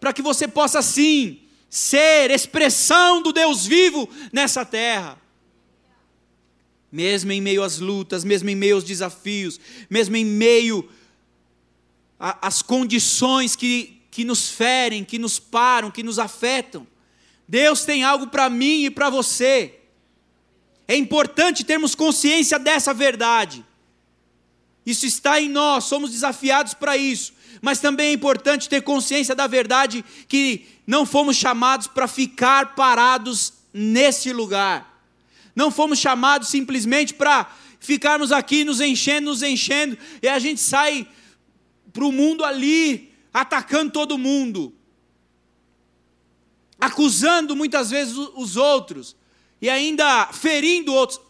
[0.00, 5.18] para que você possa sim ser expressão do Deus vivo nessa terra.
[6.90, 9.58] Mesmo em meio às lutas, mesmo em meio aos desafios,
[9.90, 10.88] mesmo em meio
[12.18, 16.86] às condições que, que nos ferem, que nos param, que nos afetam,
[17.48, 19.74] Deus tem algo para mim e para você.
[20.86, 23.66] É importante termos consciência dessa verdade.
[24.86, 27.32] Isso está em nós, somos desafiados para isso.
[27.60, 33.54] Mas também é importante ter consciência da verdade que não fomos chamados para ficar parados
[33.72, 35.04] nesse lugar.
[35.56, 41.04] Não fomos chamados simplesmente para ficarmos aqui nos enchendo, nos enchendo, e a gente sai
[41.92, 44.72] para o mundo ali, atacando todo mundo,
[46.80, 49.16] acusando muitas vezes os outros
[49.60, 51.20] e ainda ferindo outros.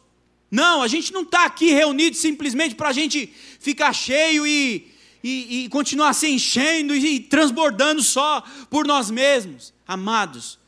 [0.50, 3.26] Não, a gente não está aqui reunido simplesmente para a gente
[3.59, 4.92] ficar cheio e,
[5.22, 9.72] e, e, continuar se enchendo e transbordando só por nós mesmos.
[9.88, 10.59] Amados,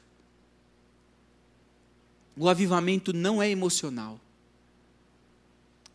[2.34, 4.18] o avivamento não é emocional.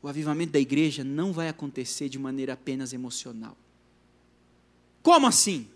[0.03, 3.57] O avivamento da igreja não vai acontecer de maneira apenas emocional.
[5.01, 5.67] Como assim?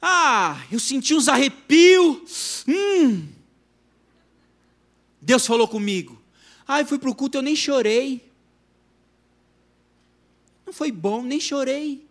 [0.00, 2.64] Ah, eu senti uns arrepios.
[2.66, 3.28] Hum,
[5.20, 6.20] Deus falou comigo.
[6.66, 8.30] Ai, fui para o culto, eu nem chorei.
[10.64, 12.06] Não foi bom, nem chorei.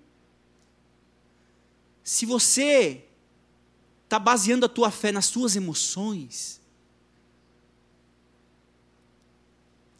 [2.03, 3.03] Se você
[4.03, 6.59] está baseando a tua fé nas suas emoções,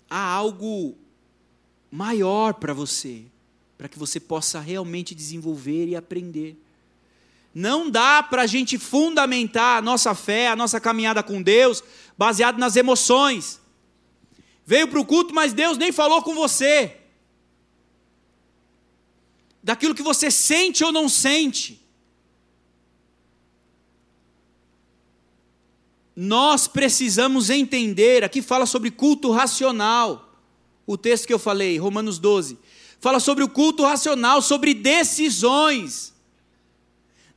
[0.09, 0.97] há algo
[1.91, 3.25] maior para você,
[3.80, 6.61] para que você possa realmente desenvolver e aprender.
[7.55, 11.82] Não dá para a gente fundamentar a nossa fé, a nossa caminhada com Deus,
[12.17, 13.61] baseado nas emoções.
[14.65, 16.97] Veio para o culto, mas Deus nem falou com você.
[19.63, 21.82] Daquilo que você sente ou não sente.
[26.13, 30.38] Nós precisamos entender, aqui fala sobre culto racional.
[30.86, 32.57] O texto que eu falei, Romanos 12,
[33.00, 36.14] fala sobre o culto racional, sobre decisões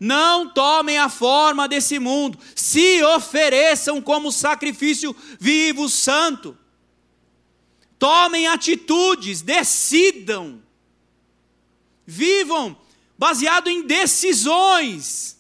[0.03, 6.59] não tomem a forma desse mundo, se ofereçam como sacrifício vivo, santo.
[8.01, 10.61] Tomem atitudes, decidam.
[12.05, 12.77] Vivam
[13.17, 15.39] baseado em decisões.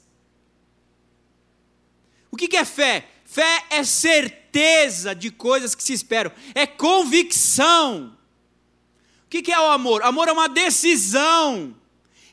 [2.30, 3.08] O que é fé?
[3.24, 8.16] Fé é certeza de coisas que se esperam, é convicção.
[9.32, 10.02] O que é o amor?
[10.02, 11.74] Amor é uma decisão.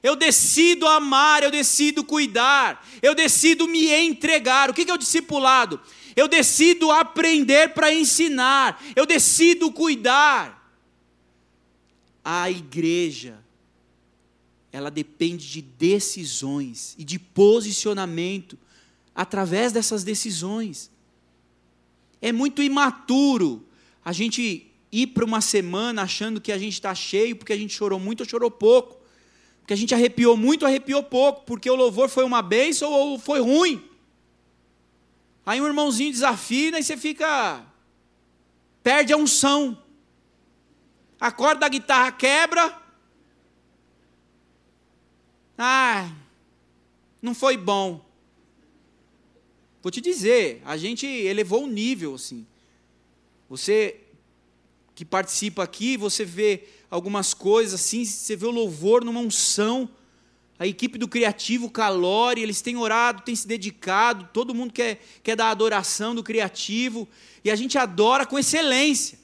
[0.04, 4.70] Eu decido amar, eu decido cuidar, eu decido me entregar.
[4.70, 5.80] O que é o discipulado?
[6.14, 10.58] Eu decido aprender para ensinar, eu decido cuidar.
[12.24, 13.40] A igreja,
[14.70, 18.58] ela depende de decisões e de posicionamento
[19.16, 20.92] através dessas decisões.
[22.22, 23.66] É muito imaturo
[24.04, 27.74] a gente ir para uma semana achando que a gente está cheio porque a gente
[27.74, 29.00] chorou muito ou chorou pouco
[29.70, 33.40] que a gente arrepiou muito, arrepiou pouco, porque o louvor foi uma bênção ou foi
[33.40, 33.88] ruim.
[35.46, 37.64] Aí um irmãozinho desafina e você fica.
[38.82, 39.80] perde a unção.
[41.22, 42.82] A corda da guitarra quebra.
[45.56, 46.12] Ah,
[47.22, 48.04] não foi bom.
[49.84, 52.44] Vou te dizer, a gente elevou o nível assim.
[53.48, 54.02] Você
[55.00, 59.90] que participa aqui, você vê algumas coisas assim, você vê o louvor numa unção.
[60.60, 65.38] A equipe do Criativo Calore, eles têm orado, têm se dedicado, todo mundo quer, quer
[65.38, 67.08] dar adoração do Criativo,
[67.46, 69.18] e a gente adora com excelência.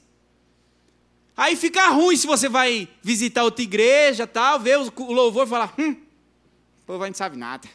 [1.36, 5.73] Aí fica ruim se você vai visitar outra igreja, tal, ver o louvor e falar,
[5.78, 7.67] hum, o povo não sabe nada.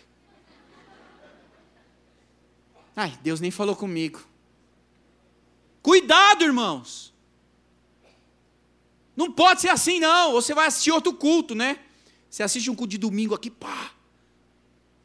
[2.96, 4.24] Ai, Deus nem falou comigo.
[5.82, 7.09] Cuidado, irmãos.
[9.20, 10.32] Não pode ser assim, não.
[10.32, 11.78] Você vai assistir outro culto, né?
[12.30, 13.92] Você assiste um culto de domingo aqui, pá.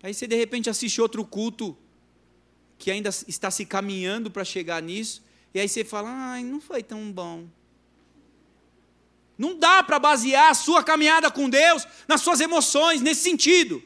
[0.01, 1.77] Aí você de repente assiste outro culto
[2.77, 5.21] que ainda está se caminhando para chegar nisso.
[5.53, 7.45] e aí você fala, ai, não foi tão bom.
[9.37, 13.83] Não dá para basear a sua caminhada com Deus nas suas emoções, nesse sentido.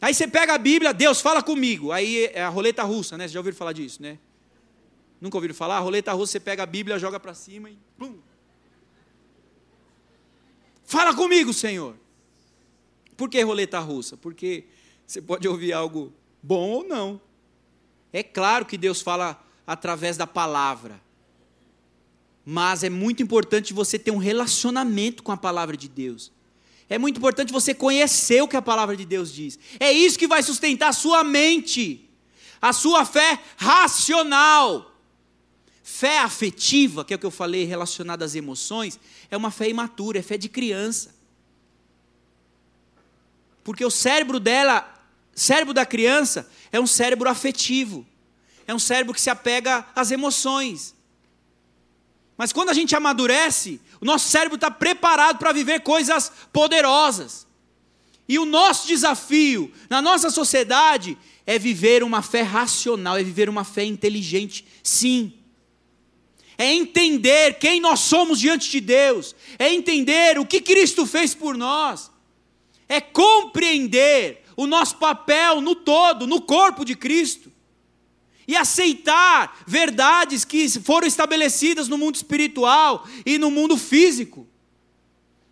[0.00, 1.90] Aí você pega a Bíblia, Deus fala comigo.
[1.90, 3.24] Aí é a roleta russa, né?
[3.24, 4.16] Vocês já ouviram falar disso, né?
[5.20, 5.78] Nunca ouviram falar?
[5.78, 8.16] A roleta russa, você pega a Bíblia, joga para cima e pum.
[10.84, 11.96] Fala comigo, Senhor.
[13.16, 14.16] Por que roleta russa?
[14.16, 14.64] Porque
[15.06, 16.12] você pode ouvir algo
[16.42, 17.20] bom ou não.
[18.12, 21.00] É claro que Deus fala através da palavra.
[22.44, 26.30] Mas é muito importante você ter um relacionamento com a palavra de Deus.
[26.88, 29.58] É muito importante você conhecer o que a palavra de Deus diz.
[29.80, 32.08] É isso que vai sustentar a sua mente,
[32.60, 34.93] a sua fé racional.
[35.86, 38.98] Fé afetiva, que é o que eu falei relacionada às emoções,
[39.30, 41.14] é uma fé imatura, é fé de criança.
[43.62, 44.90] Porque o cérebro dela,
[45.34, 48.06] cérebro da criança, é um cérebro afetivo.
[48.66, 50.94] É um cérebro que se apega às emoções.
[52.34, 57.46] Mas quando a gente amadurece, o nosso cérebro está preparado para viver coisas poderosas.
[58.26, 63.64] E o nosso desafio na nossa sociedade é viver uma fé racional, é viver uma
[63.64, 65.43] fé inteligente, sim.
[66.56, 71.56] É entender quem nós somos diante de Deus, é entender o que Cristo fez por
[71.56, 72.10] nós,
[72.88, 77.52] é compreender o nosso papel no todo, no corpo de Cristo
[78.46, 84.46] e aceitar verdades que foram estabelecidas no mundo espiritual e no mundo físico.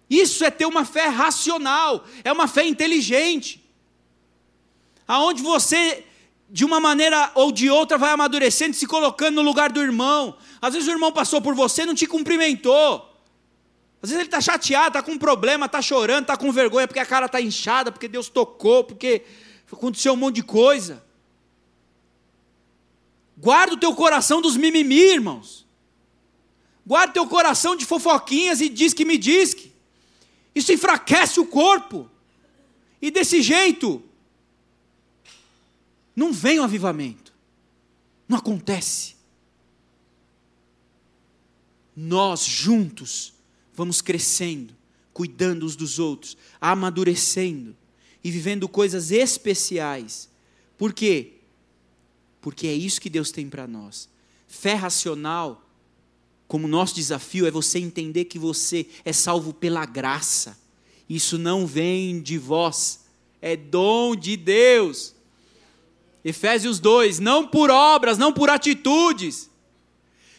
[0.09, 3.64] Isso é ter uma fé racional, é uma fé inteligente.
[5.09, 6.05] Aonde você
[6.50, 10.36] de uma maneira ou de outra vai amadurecendo, se colocando no lugar do irmão.
[10.62, 13.10] Às vezes o irmão passou por você, não te cumprimentou.
[14.00, 17.00] Às vezes ele está chateado, está com um problema, está chorando, está com vergonha porque
[17.00, 19.24] a cara está inchada, porque Deus tocou, porque
[19.72, 21.04] aconteceu um monte de coisa.
[23.36, 25.66] Guarda o teu coração dos mimimi, irmãos.
[26.86, 29.72] Guarda o teu coração de fofoquinhas e diz que me diz que.
[30.54, 32.08] Isso enfraquece o corpo.
[33.00, 34.00] E desse jeito,
[36.14, 37.32] não vem o avivamento.
[38.28, 39.16] Não acontece.
[41.95, 43.32] Nós juntos
[43.74, 44.74] vamos crescendo,
[45.12, 47.76] cuidando uns dos outros, amadurecendo
[48.22, 50.28] e vivendo coisas especiais.
[50.76, 51.32] Por quê?
[52.43, 54.09] porque é isso que Deus tem para nós.
[54.49, 55.64] Fé racional,
[56.49, 60.59] como nosso desafio, é você entender que você é salvo pela graça.
[61.09, 63.05] Isso não vem de vós,
[63.40, 65.14] é dom de Deus.
[66.24, 69.49] Efésios 2: não por obras, não por atitudes.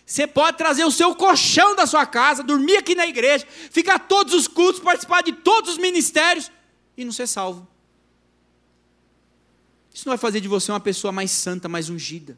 [0.05, 4.33] Você pode trazer o seu colchão da sua casa, dormir aqui na igreja, ficar todos
[4.33, 6.51] os cultos, participar de todos os ministérios
[6.97, 7.67] e não ser salvo.
[9.93, 12.37] Isso não vai fazer de você uma pessoa mais santa, mais ungida.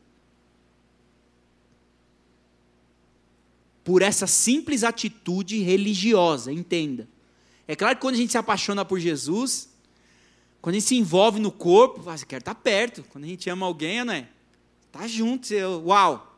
[3.84, 7.08] Por essa simples atitude religiosa, entenda.
[7.68, 9.70] É claro que quando a gente se apaixona por Jesus,
[10.62, 13.04] quando a gente se envolve no corpo, você quer estar perto.
[13.10, 14.28] Quando a gente ama alguém, não é?
[14.92, 16.35] Tá junto, você, uau.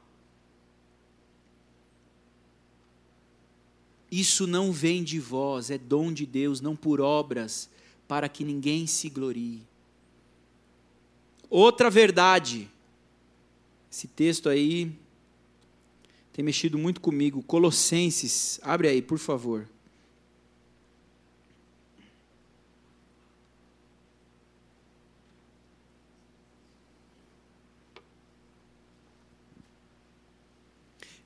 [4.12, 7.70] Isso não vem de vós, é dom de Deus, não por obras,
[8.08, 9.62] para que ninguém se glorie.
[11.50, 12.70] Outra verdade.
[13.92, 14.92] Esse texto aí
[16.32, 17.42] tem mexido muito comigo.
[17.44, 19.68] Colossenses, abre aí, por favor.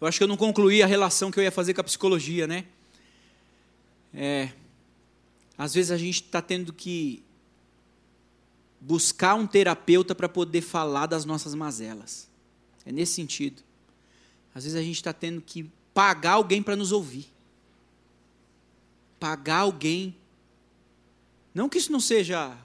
[0.02, 2.48] Eu acho que eu não concluí a relação que eu ia fazer com a psicologia,
[2.48, 2.66] né?
[4.12, 4.52] É,
[5.56, 7.24] às vezes a gente está tendo que
[8.80, 12.28] buscar um terapeuta para poder falar das nossas mazelas.
[12.84, 13.62] É nesse sentido.
[14.56, 17.32] Às vezes a gente está tendo que pagar alguém para nos ouvir.
[19.20, 20.16] Pagar alguém.
[21.54, 22.58] Não que isso não seja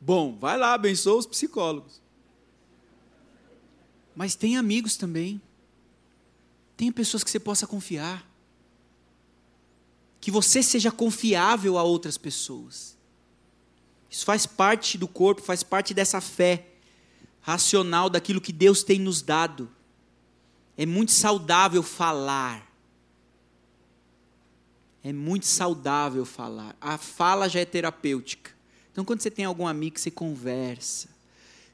[0.00, 2.00] bom, vai lá, abençoa os psicólogos.
[4.16, 5.38] Mas tem amigos também.
[6.82, 8.28] Tem pessoas que você possa confiar.
[10.20, 12.98] Que você seja confiável a outras pessoas.
[14.10, 16.66] Isso faz parte do corpo, faz parte dessa fé
[17.40, 19.70] racional daquilo que Deus tem nos dado.
[20.76, 22.68] É muito saudável falar.
[25.04, 26.76] É muito saudável falar.
[26.80, 28.50] A fala já é terapêutica.
[28.90, 31.06] Então, quando você tem algum amigo que você conversa,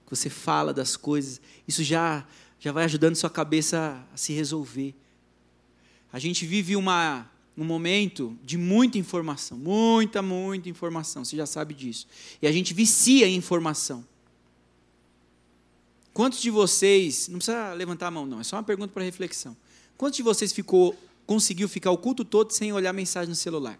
[0.04, 2.26] que você fala das coisas, isso já,
[2.58, 4.94] já vai ajudando sua cabeça a se resolver.
[6.12, 11.74] A gente vive uma um momento de muita informação, muita, muita informação, você já sabe
[11.74, 12.06] disso.
[12.40, 14.06] E a gente vicia em informação.
[16.14, 19.56] Quantos de vocês, não precisa levantar a mão não, é só uma pergunta para reflexão.
[19.96, 20.96] Quantos de vocês ficou,
[21.26, 23.76] conseguiu ficar o culto todo sem olhar mensagem no celular?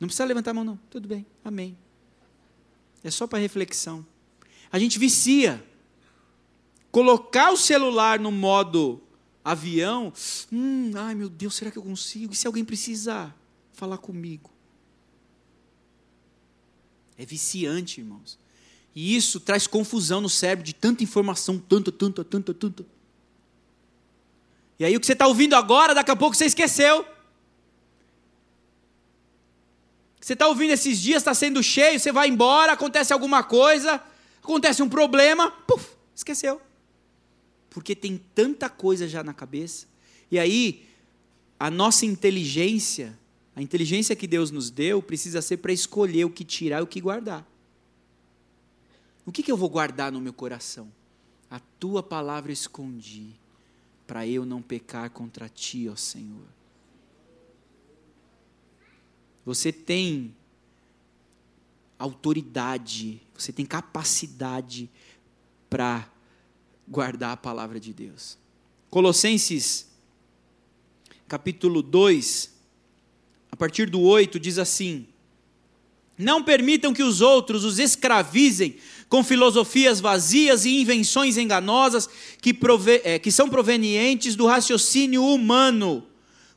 [0.00, 1.78] Não precisa levantar a mão não, tudo bem, amém.
[3.04, 4.04] É só para reflexão.
[4.72, 5.64] A gente vicia.
[6.90, 9.00] Colocar o celular no modo
[9.44, 10.12] avião,
[10.52, 12.32] hum, ai meu Deus, será que eu consigo?
[12.32, 13.36] E se alguém precisar
[13.72, 14.50] falar comigo?
[17.16, 18.38] É viciante, irmãos.
[18.94, 22.84] E isso traz confusão no cérebro de tanta informação, tanta, tanta, tanta, tanta.
[24.78, 27.06] E aí o que você está ouvindo agora, daqui a pouco você esqueceu.
[30.20, 34.02] Você está ouvindo esses dias, está sendo cheio, você vai embora, acontece alguma coisa,
[34.42, 36.60] acontece um problema, puf, esqueceu.
[37.70, 39.86] Porque tem tanta coisa já na cabeça.
[40.30, 40.84] E aí,
[41.58, 43.16] a nossa inteligência
[43.54, 46.86] a inteligência que Deus nos deu precisa ser para escolher o que tirar e o
[46.86, 47.46] que guardar.
[49.26, 50.90] O que, que eu vou guardar no meu coração?
[51.50, 53.34] A tua palavra escondi,
[54.06, 56.46] para eu não pecar contra ti, ó Senhor.
[59.44, 60.34] Você tem
[61.98, 64.88] autoridade, você tem capacidade
[65.68, 66.10] para
[66.90, 68.36] guardar a palavra de Deus.
[68.90, 69.86] Colossenses,
[71.28, 72.50] capítulo 2,
[73.52, 75.06] a partir do 8, diz assim:
[76.18, 78.76] Não permitam que os outros os escravizem
[79.08, 82.08] com filosofias vazias e invenções enganosas
[82.40, 86.04] que, prove é, que são provenientes do raciocínio humano,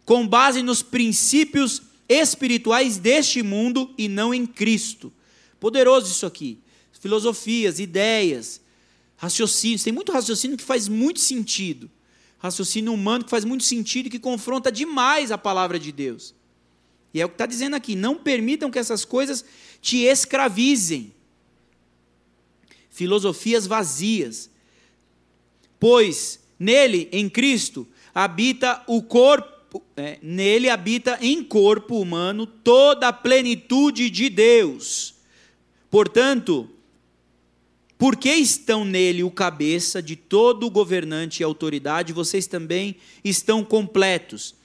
[0.03, 5.13] com base nos princípios espirituais deste mundo e não em Cristo.
[5.59, 6.59] Poderoso isso aqui.
[6.99, 8.61] Filosofias, ideias,
[9.24, 9.84] raciocínios.
[9.84, 11.89] Tem muito raciocínio que faz muito sentido.
[12.39, 16.36] Raciocínio humano que faz muito sentido e que confronta demais a palavra de Deus.
[17.13, 19.45] E é o que está dizendo aqui: não permitam que essas coisas
[19.82, 21.13] te escravizem.
[22.89, 24.49] Filosofias vazias.
[25.80, 33.13] Pois nele, em Cristo, habita o corpo, é, nele habita em corpo humano toda a
[33.13, 35.15] plenitude de Deus.
[35.89, 36.69] Portanto,
[38.03, 44.55] porque estão nele o cabeça de todo governante e autoridade, vocês também estão completos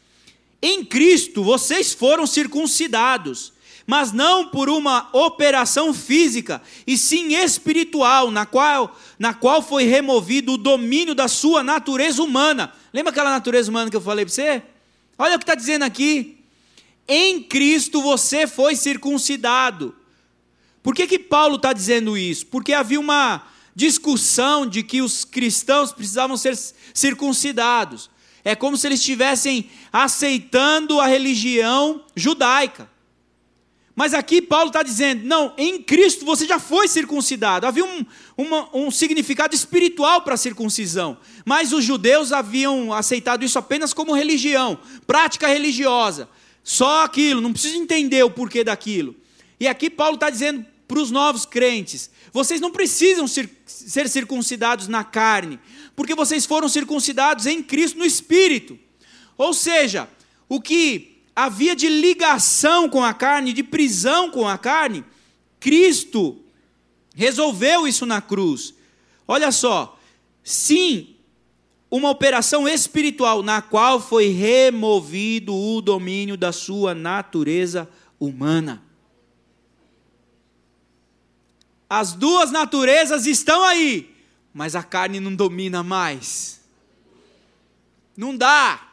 [0.60, 3.52] em Cristo vocês foram circuncidados,
[3.86, 10.54] mas não por uma operação física, e sim espiritual, na qual, na qual foi removido
[10.54, 12.72] o domínio da sua natureza humana.
[12.92, 14.62] Lembra aquela natureza humana que eu falei para você?
[15.16, 16.38] Olha o que está dizendo aqui.
[17.06, 19.94] Em Cristo você foi circuncidado.
[20.88, 22.46] Por que, que Paulo está dizendo isso?
[22.46, 26.58] Porque havia uma discussão de que os cristãos precisavam ser
[26.94, 28.08] circuncidados.
[28.42, 32.90] É como se eles estivessem aceitando a religião judaica.
[33.94, 37.66] Mas aqui Paulo está dizendo: não, em Cristo você já foi circuncidado.
[37.66, 41.18] Havia um, uma, um significado espiritual para a circuncisão.
[41.44, 46.30] Mas os judeus haviam aceitado isso apenas como religião, prática religiosa.
[46.64, 49.14] Só aquilo, não precisa entender o porquê daquilo.
[49.60, 53.48] E aqui Paulo está dizendo para os novos crentes: vocês não precisam ser,
[54.08, 55.60] circuncidados na carne,
[55.94, 58.78] porque vocês foram circuncidados em Cristo no Espírito.
[59.36, 60.08] Ou seja,
[60.48, 65.04] o que havia de ligação com a carne, de prisão com a carne,
[65.60, 66.42] Cristo
[67.14, 68.74] resolveu isso na cruz.
[69.26, 69.98] Olha só,
[70.42, 71.14] sim,
[71.90, 78.87] uma operação espiritual na qual foi removido o domínio da sua natureza humana.
[81.88, 84.14] As duas naturezas estão aí,
[84.52, 86.60] mas a carne não domina mais.
[88.16, 88.88] Não dá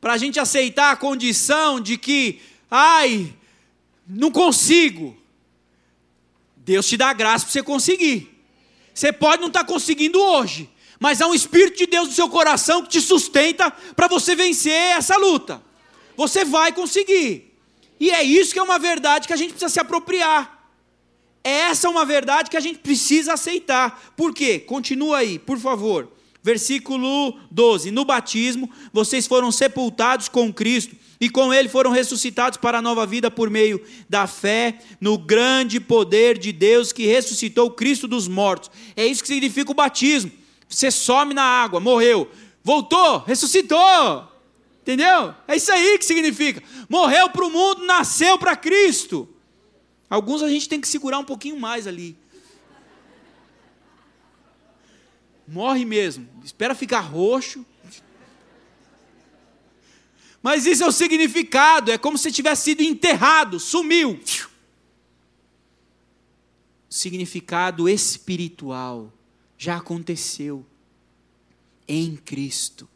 [0.00, 2.40] para a gente aceitar a condição de que,
[2.70, 3.34] ai,
[4.06, 5.16] não consigo.
[6.56, 8.30] Deus te dá graça para você conseguir.
[8.92, 12.28] Você pode não estar tá conseguindo hoje, mas há um Espírito de Deus no seu
[12.28, 15.60] coração que te sustenta para você vencer essa luta.
[16.16, 17.52] Você vai conseguir.
[17.98, 20.53] E é isso que é uma verdade que a gente precisa se apropriar.
[21.44, 24.12] Essa é uma verdade que a gente precisa aceitar.
[24.16, 24.58] Por quê?
[24.58, 26.10] Continua aí, por favor.
[26.42, 32.78] Versículo 12: No batismo, vocês foram sepultados com Cristo e com Ele foram ressuscitados para
[32.78, 38.08] a nova vida por meio da fé no grande poder de Deus que ressuscitou Cristo
[38.08, 38.70] dos mortos.
[38.96, 40.32] É isso que significa o batismo.
[40.66, 42.30] Você some na água, morreu,
[42.62, 44.28] voltou, ressuscitou.
[44.82, 45.34] Entendeu?
[45.48, 46.62] É isso aí que significa.
[46.88, 49.28] Morreu para o mundo, nasceu para Cristo.
[50.08, 52.16] Alguns a gente tem que segurar um pouquinho mais ali.
[55.46, 56.28] Morre mesmo.
[56.42, 57.64] Espera ficar roxo.
[60.42, 61.90] Mas isso é o significado.
[61.90, 64.20] É como se tivesse sido enterrado, sumiu.
[66.88, 69.12] Significado espiritual.
[69.56, 70.66] já aconteceu
[71.88, 72.88] em Cristo.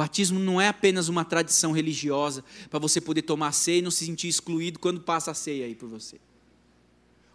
[0.00, 4.06] Batismo não é apenas uma tradição religiosa para você poder tomar ceia e não se
[4.06, 6.18] sentir excluído quando passa a ceia aí por você.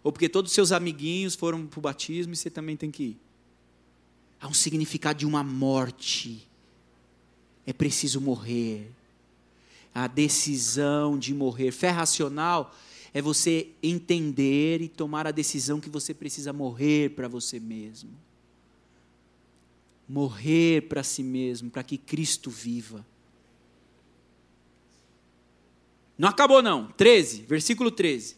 [0.02, 3.04] Ou porque todos os seus amiguinhos foram para o batismo e você também tem que
[3.04, 3.20] ir.
[4.40, 6.44] Há um significado de uma morte.
[7.64, 8.90] É preciso morrer.
[9.94, 11.70] A decisão de morrer.
[11.70, 12.74] Fé racional
[13.14, 18.10] é você entender e tomar a decisão que você precisa morrer para você mesmo.
[20.08, 23.04] Morrer para si mesmo, para que Cristo viva.
[26.18, 26.86] Não acabou, não.
[26.96, 28.36] 13, versículo 13.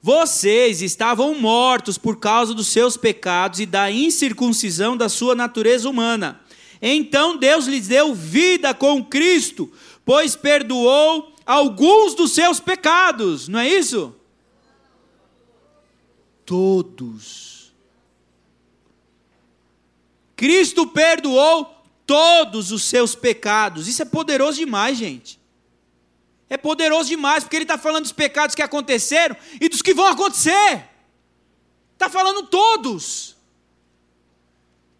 [0.00, 6.40] Vocês estavam mortos por causa dos seus pecados e da incircuncisão da sua natureza humana.
[6.80, 9.70] Então Deus lhes deu vida com Cristo,
[10.04, 14.14] pois perdoou alguns dos seus pecados, não é isso?
[16.46, 17.57] Todos.
[20.38, 21.68] Cristo perdoou
[22.06, 23.88] todos os seus pecados.
[23.88, 25.36] Isso é poderoso demais, gente.
[26.48, 30.06] É poderoso demais, porque ele está falando dos pecados que aconteceram e dos que vão
[30.06, 30.84] acontecer.
[31.92, 33.36] Está falando todos.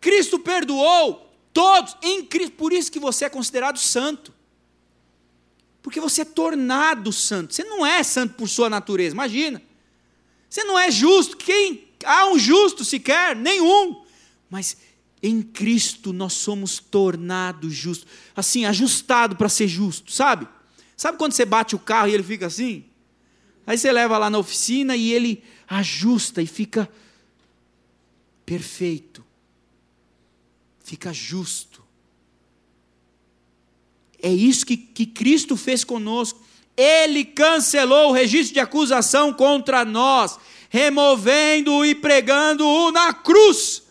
[0.00, 2.56] Cristo perdoou todos em Cristo.
[2.56, 4.34] Por isso que você é considerado santo.
[5.80, 7.54] Porque você é tornado santo.
[7.54, 9.62] Você não é santo por sua natureza, imagina.
[10.50, 11.36] Você não é justo.
[11.36, 13.36] Quem há um justo sequer?
[13.36, 14.02] Nenhum.
[14.50, 14.76] Mas
[15.22, 18.08] em Cristo nós somos tornados justos.
[18.34, 20.46] Assim, ajustado para ser justo, sabe?
[20.96, 22.84] Sabe quando você bate o carro e ele fica assim?
[23.66, 26.90] Aí você leva lá na oficina e ele ajusta e fica
[28.46, 29.24] perfeito.
[30.82, 31.84] Fica justo.
[34.22, 36.40] É isso que, que Cristo fez conosco.
[36.76, 40.38] Ele cancelou o registro de acusação contra nós,
[40.70, 43.82] removendo-o e pregando-o na cruz.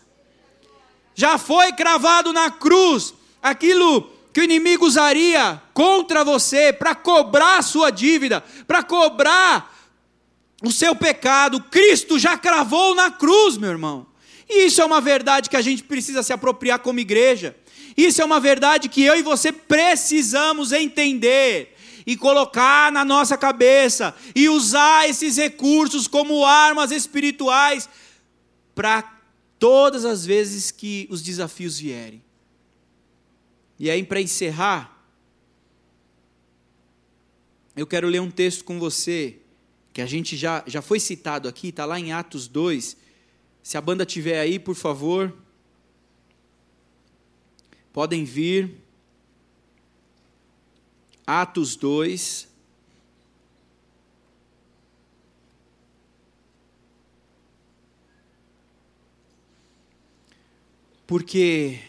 [1.18, 3.12] Já foi cravado na cruz.
[3.42, 9.76] Aquilo que o inimigo usaria contra você para cobrar sua dívida, para cobrar
[10.62, 14.06] o seu pecado, Cristo já cravou na cruz, meu irmão.
[14.48, 17.56] E isso é uma verdade que a gente precisa se apropriar como igreja.
[17.96, 24.14] Isso é uma verdade que eu e você precisamos entender e colocar na nossa cabeça
[24.36, 27.88] e usar esses recursos como armas espirituais
[28.72, 29.17] para
[29.58, 32.22] todas as vezes que os desafios vierem.
[33.78, 34.98] E aí, para encerrar,
[37.76, 39.38] eu quero ler um texto com você,
[39.92, 42.96] que a gente já, já foi citado aqui, está lá em Atos 2.
[43.62, 45.36] Se a banda tiver aí, por favor,
[47.92, 48.80] podem vir.
[51.26, 52.47] Atos 2.
[61.08, 61.80] Porque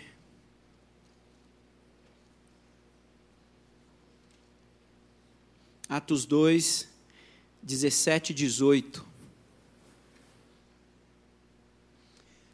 [5.90, 6.88] Atos 2,
[7.62, 9.06] 17 e 18.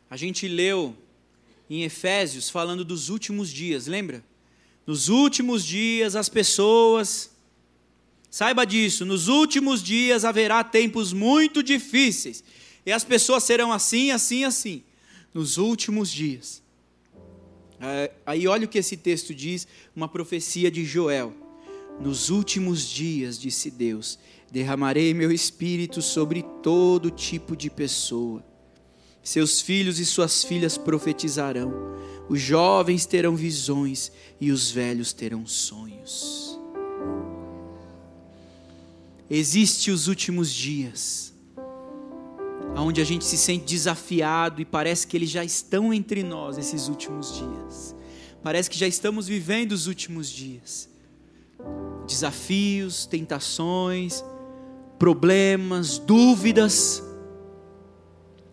[0.09, 0.97] A gente leu
[1.69, 4.25] em Efésios falando dos últimos dias, lembra?
[4.87, 7.29] Nos últimos dias as pessoas,
[8.27, 12.43] saiba disso, nos últimos dias haverá tempos muito difíceis,
[12.83, 14.83] e as pessoas serão assim, assim, assim,
[15.35, 16.63] nos últimos dias.
[17.81, 21.33] É, aí olha o que esse texto diz, uma profecia de Joel.
[21.99, 24.17] Nos últimos dias, disse Deus,
[24.49, 28.41] derramarei meu espírito sobre todo tipo de pessoa.
[29.21, 31.73] Seus filhos e suas filhas profetizarão,
[32.29, 36.57] os jovens terão visões e os velhos terão sonhos.
[39.29, 41.33] Existem os últimos dias,
[42.75, 46.87] onde a gente se sente desafiado e parece que eles já estão entre nós, esses
[46.87, 47.95] últimos dias.
[48.43, 50.89] Parece que já estamos vivendo os últimos dias
[52.05, 54.23] desafios, tentações,
[54.99, 57.03] problemas, dúvidas,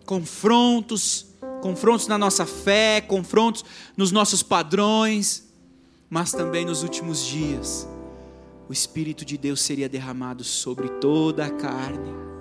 [0.05, 1.27] confrontos,
[1.61, 3.63] confrontos na nossa fé, confrontos
[3.95, 5.47] nos nossos padrões,
[6.09, 7.87] mas também nos últimos dias,
[8.67, 12.32] o Espírito de Deus seria derramado sobre toda a carne.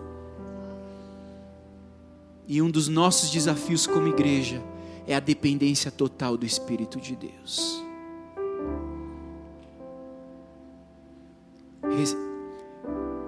[2.47, 4.63] E um dos nossos desafios como igreja
[5.07, 7.83] é a dependência total do Espírito de Deus.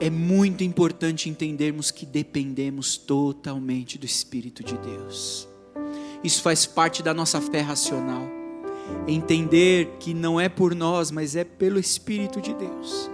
[0.05, 5.49] é muito importante entendermos que dependemos totalmente do Espírito de Deus.
[6.23, 8.29] Isso faz parte da nossa fé racional.
[9.09, 13.11] Entender que não é por nós, mas é pelo Espírito de Deus.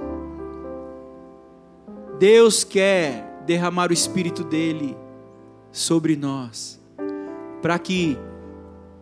[2.18, 4.96] Deus quer derramar o Espírito dele
[5.72, 6.80] sobre nós,
[7.62, 8.18] para que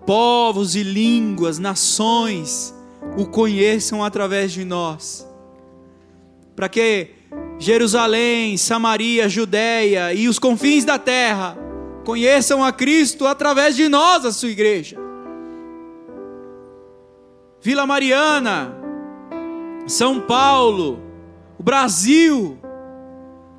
[0.06, 2.74] povos e línguas, nações
[3.16, 5.26] o conheçam através de nós.
[6.56, 7.10] Para que
[7.58, 11.56] Jerusalém, Samaria, Judéia e os confins da terra
[12.04, 14.96] conheçam a Cristo através de nós, a sua igreja.
[17.60, 18.74] Vila Mariana,
[19.86, 21.00] São Paulo,
[21.58, 22.56] o Brasil,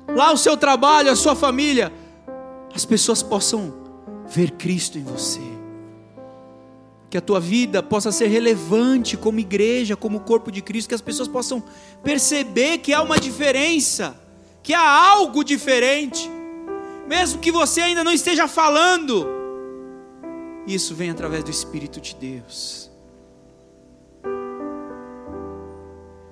[0.08, 1.92] lá o seu trabalho, a sua família,
[2.74, 3.72] as pessoas possam
[4.28, 5.40] ver Cristo em você.
[7.08, 11.00] Que a tua vida possa ser relevante como igreja, como corpo de Cristo, que as
[11.00, 11.62] pessoas possam
[12.02, 14.18] perceber que há uma diferença,
[14.62, 16.30] que há algo diferente,
[17.08, 19.26] mesmo que você ainda não esteja falando,
[20.66, 22.88] isso vem através do Espírito de Deus.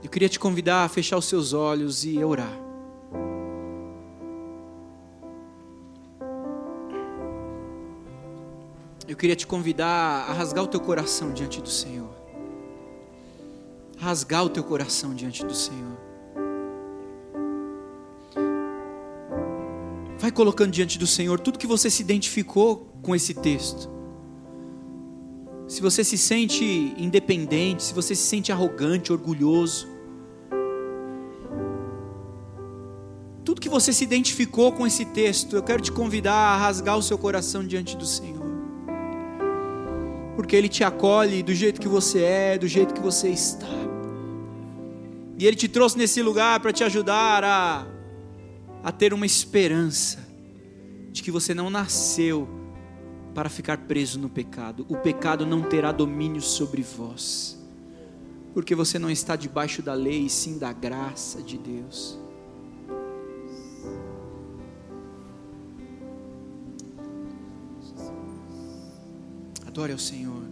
[0.02, 2.67] Eu queria te convidar a fechar os seus olhos e orar.
[9.08, 12.10] Eu queria te convidar a rasgar o teu coração diante do Senhor.
[13.96, 15.96] Rasgar o teu coração diante do Senhor.
[20.18, 23.88] Vai colocando diante do Senhor tudo que você se identificou com esse texto.
[25.66, 26.64] Se você se sente
[26.98, 29.88] independente, se você se sente arrogante, orgulhoso,
[33.42, 37.02] tudo que você se identificou com esse texto, eu quero te convidar a rasgar o
[37.02, 38.37] seu coração diante do Senhor
[40.38, 43.66] porque Ele te acolhe do jeito que você é, do jeito que você está.
[45.36, 47.84] E Ele te trouxe nesse lugar para te ajudar a,
[48.84, 50.24] a ter uma esperança
[51.10, 52.48] de que você não nasceu
[53.34, 54.86] para ficar preso no pecado.
[54.88, 57.58] O pecado não terá domínio sobre vós,
[58.54, 62.16] porque você não está debaixo da lei, e sim da graça de Deus.
[69.68, 70.47] Adore ao Senhor.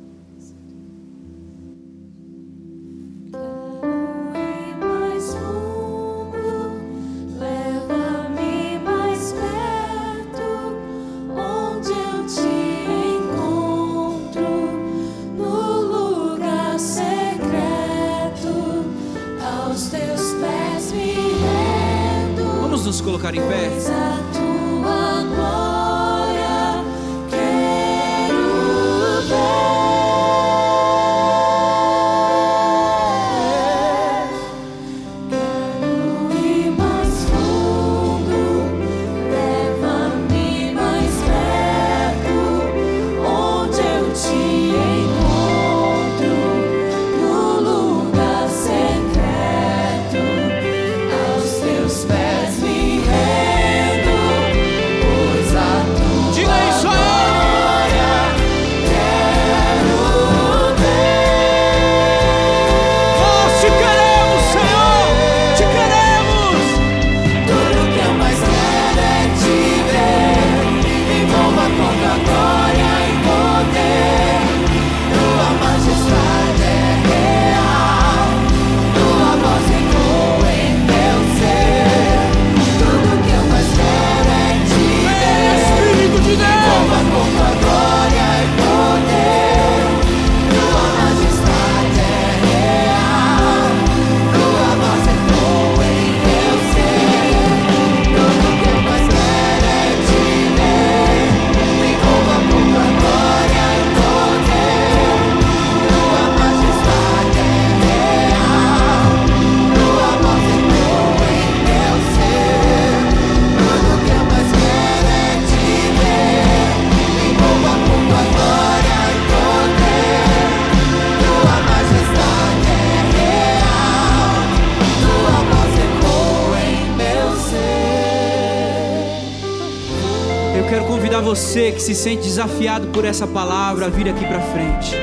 [131.77, 134.97] Que se sente desafiado por essa palavra, vir aqui para frente.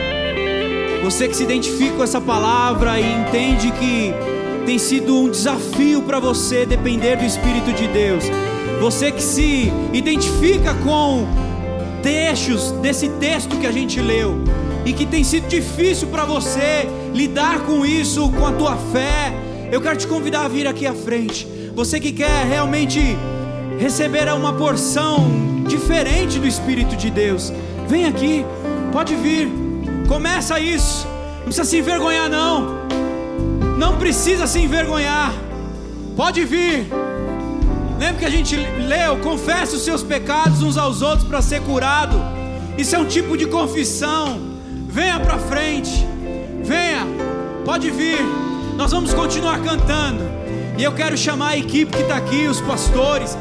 [1.03, 4.11] Você que se identifica com essa palavra e entende que
[4.65, 8.23] tem sido um desafio para você depender do Espírito de Deus.
[8.81, 11.27] Você que se identifica com
[12.01, 14.43] trechos desse texto que a gente leu
[14.83, 19.31] e que tem sido difícil para você lidar com isso, com a tua fé,
[19.71, 21.47] eu quero te convidar a vir aqui à frente.
[21.75, 23.15] Você que quer realmente
[23.77, 27.51] receber uma porção diferente do Espírito de Deus.
[27.87, 28.45] Vem aqui,
[28.91, 29.49] pode vir,
[30.07, 31.07] começa isso.
[31.39, 32.83] Não precisa se envergonhar, não.
[33.77, 35.33] Não precisa se envergonhar.
[36.15, 36.87] Pode vir.
[37.99, 39.17] Lembra que a gente leu?
[39.17, 42.15] Confesse os seus pecados uns aos outros para ser curado.
[42.77, 44.39] Isso é um tipo de confissão.
[44.87, 46.05] Venha para frente.
[46.63, 47.05] Venha.
[47.65, 48.19] Pode vir.
[48.77, 50.23] Nós vamos continuar cantando.
[50.77, 53.37] E eu quero chamar a equipe que está aqui, os pastores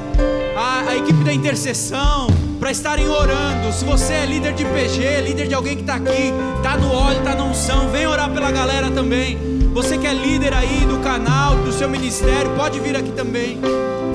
[0.89, 2.26] a, equipe da intercessão,
[2.59, 3.72] para estarem orando.
[3.72, 7.18] Se você é líder de PG, líder de alguém que está aqui, está no óleo,
[7.18, 9.39] está na unção, vem orar pela galera também.
[9.72, 13.59] Você que é líder aí do canal, do seu ministério, pode vir aqui também.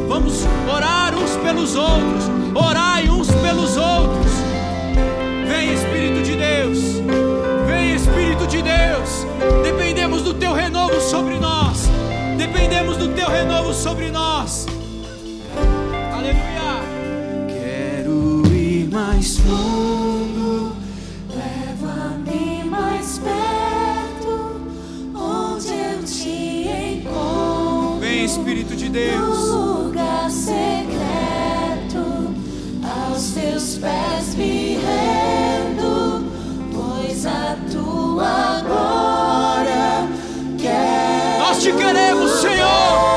[0.08, 4.32] Vamos orar uns pelos outros, orai uns pelos outros.
[5.48, 6.80] Vem Espírito de Deus,
[7.68, 9.26] vem Espírito de Deus.
[9.64, 11.90] Dependemos do teu renovo sobre nós,
[12.38, 14.77] dependemos do teu renovo sobre nós.
[16.28, 16.84] Aleluia.
[17.48, 20.76] Quero ir mais fundo,
[21.30, 24.62] leva-me mais perto,
[25.16, 26.68] onde eu te
[27.00, 28.00] encontro.
[28.02, 29.18] Vem, Espírito de Deus.
[29.18, 30.66] No lugar secreto,
[32.84, 36.26] aos teus pés me rendo,
[36.74, 40.10] pois a tua glória
[40.58, 41.40] quero.
[41.40, 43.17] Nós te queremos, Senhor.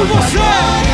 [0.00, 0.87] amo você!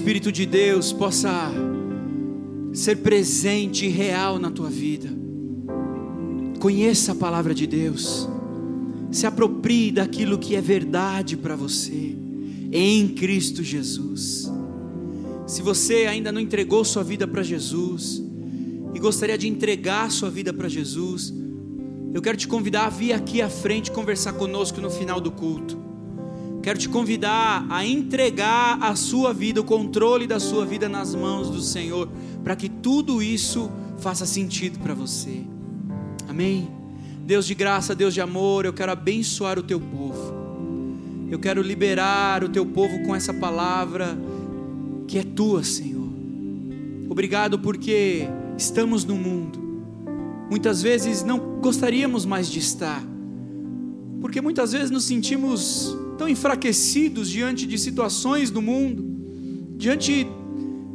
[0.00, 1.52] Espírito de Deus possa
[2.72, 5.10] ser presente e real na tua vida.
[6.58, 8.26] Conheça a palavra de Deus.
[9.12, 12.16] Se aproprie daquilo que é verdade para você,
[12.72, 14.50] em Cristo Jesus.
[15.46, 18.22] Se você ainda não entregou sua vida para Jesus
[18.94, 21.30] e gostaria de entregar sua vida para Jesus,
[22.14, 25.79] eu quero te convidar a vir aqui à frente conversar conosco no final do culto.
[26.62, 31.48] Quero te convidar a entregar a sua vida, o controle da sua vida nas mãos
[31.48, 32.08] do Senhor,
[32.44, 35.42] para que tudo isso faça sentido para você.
[36.28, 36.68] Amém.
[37.24, 40.40] Deus de graça, Deus de amor, eu quero abençoar o teu povo.
[41.30, 44.18] Eu quero liberar o teu povo com essa palavra
[45.06, 46.08] que é tua, Senhor.
[47.08, 49.58] Obrigado porque estamos no mundo.
[50.50, 53.02] Muitas vezes não gostaríamos mais de estar,
[54.20, 59.02] porque muitas vezes nos sentimos tão enfraquecidos diante de situações do mundo,
[59.78, 60.26] diante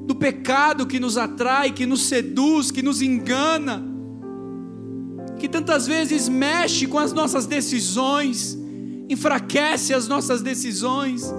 [0.05, 3.83] do pecado que nos atrai, que nos seduz, que nos engana,
[5.39, 8.55] que tantas vezes mexe com as nossas decisões,
[9.09, 11.33] enfraquece as nossas decisões.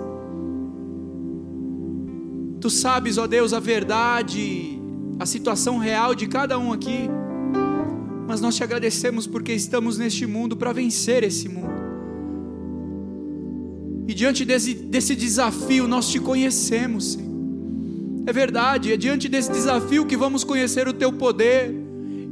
[2.61, 4.81] Tu sabes, ó Deus, a verdade,
[5.21, 7.09] a situação real de cada um aqui,
[8.27, 11.76] mas nós te agradecemos porque estamos neste mundo para vencer esse mundo.
[14.07, 17.27] E diante desse, desse desafio, nós te conhecemos, Senhor.
[18.27, 21.73] É verdade, é diante desse desafio que vamos conhecer o teu poder,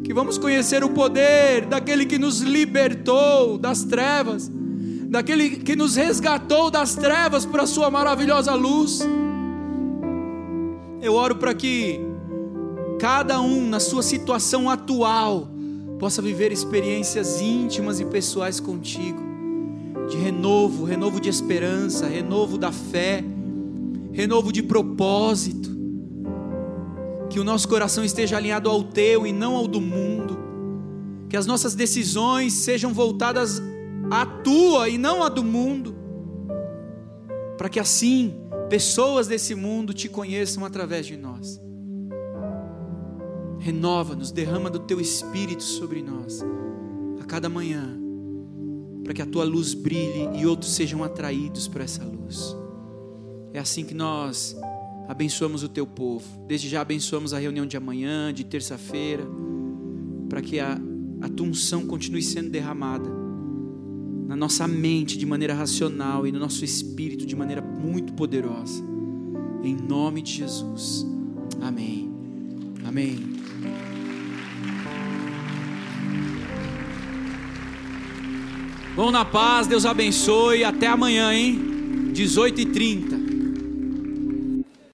[0.02, 4.50] que vamos conhecer o poder daquele que nos libertou das trevas,
[5.08, 9.00] daquele que nos resgatou das trevas para a sua maravilhosa luz.
[11.00, 12.00] Eu oro para que
[12.98, 15.48] cada um, na sua situação atual,
[15.98, 19.22] possa viver experiências íntimas e pessoais contigo,
[20.08, 23.24] de renovo, renovo de esperança, renovo da fé,
[24.12, 25.74] renovo de propósito.
[27.30, 30.38] Que o nosso coração esteja alinhado ao teu e não ao do mundo.
[31.28, 33.60] Que as nossas decisões sejam voltadas
[34.10, 35.94] à tua e não à do mundo.
[37.56, 38.34] Para que assim
[38.68, 41.60] pessoas desse mundo te conheçam através de nós.
[43.58, 46.44] Renova-nos, derrama do teu espírito sobre nós
[47.20, 47.98] a cada manhã,
[49.04, 52.56] para que a tua luz brilhe e outros sejam atraídos por essa luz.
[53.52, 54.56] É assim que nós
[55.06, 56.24] abençoamos o teu povo.
[56.48, 59.24] Desde já abençoamos a reunião de amanhã, de terça-feira,
[60.28, 60.80] para que a,
[61.20, 63.08] a tua unção continue sendo derramada
[64.26, 68.82] na nossa mente de maneira racional e no nosso espírito de maneira muito poderosa.
[69.62, 71.06] Em nome de Jesus.
[71.60, 72.10] Amém.
[72.84, 73.43] Amém.
[78.94, 80.62] Vão na paz, Deus abençoe.
[80.62, 82.12] Até amanhã, hein?
[82.12, 83.23] 18h30.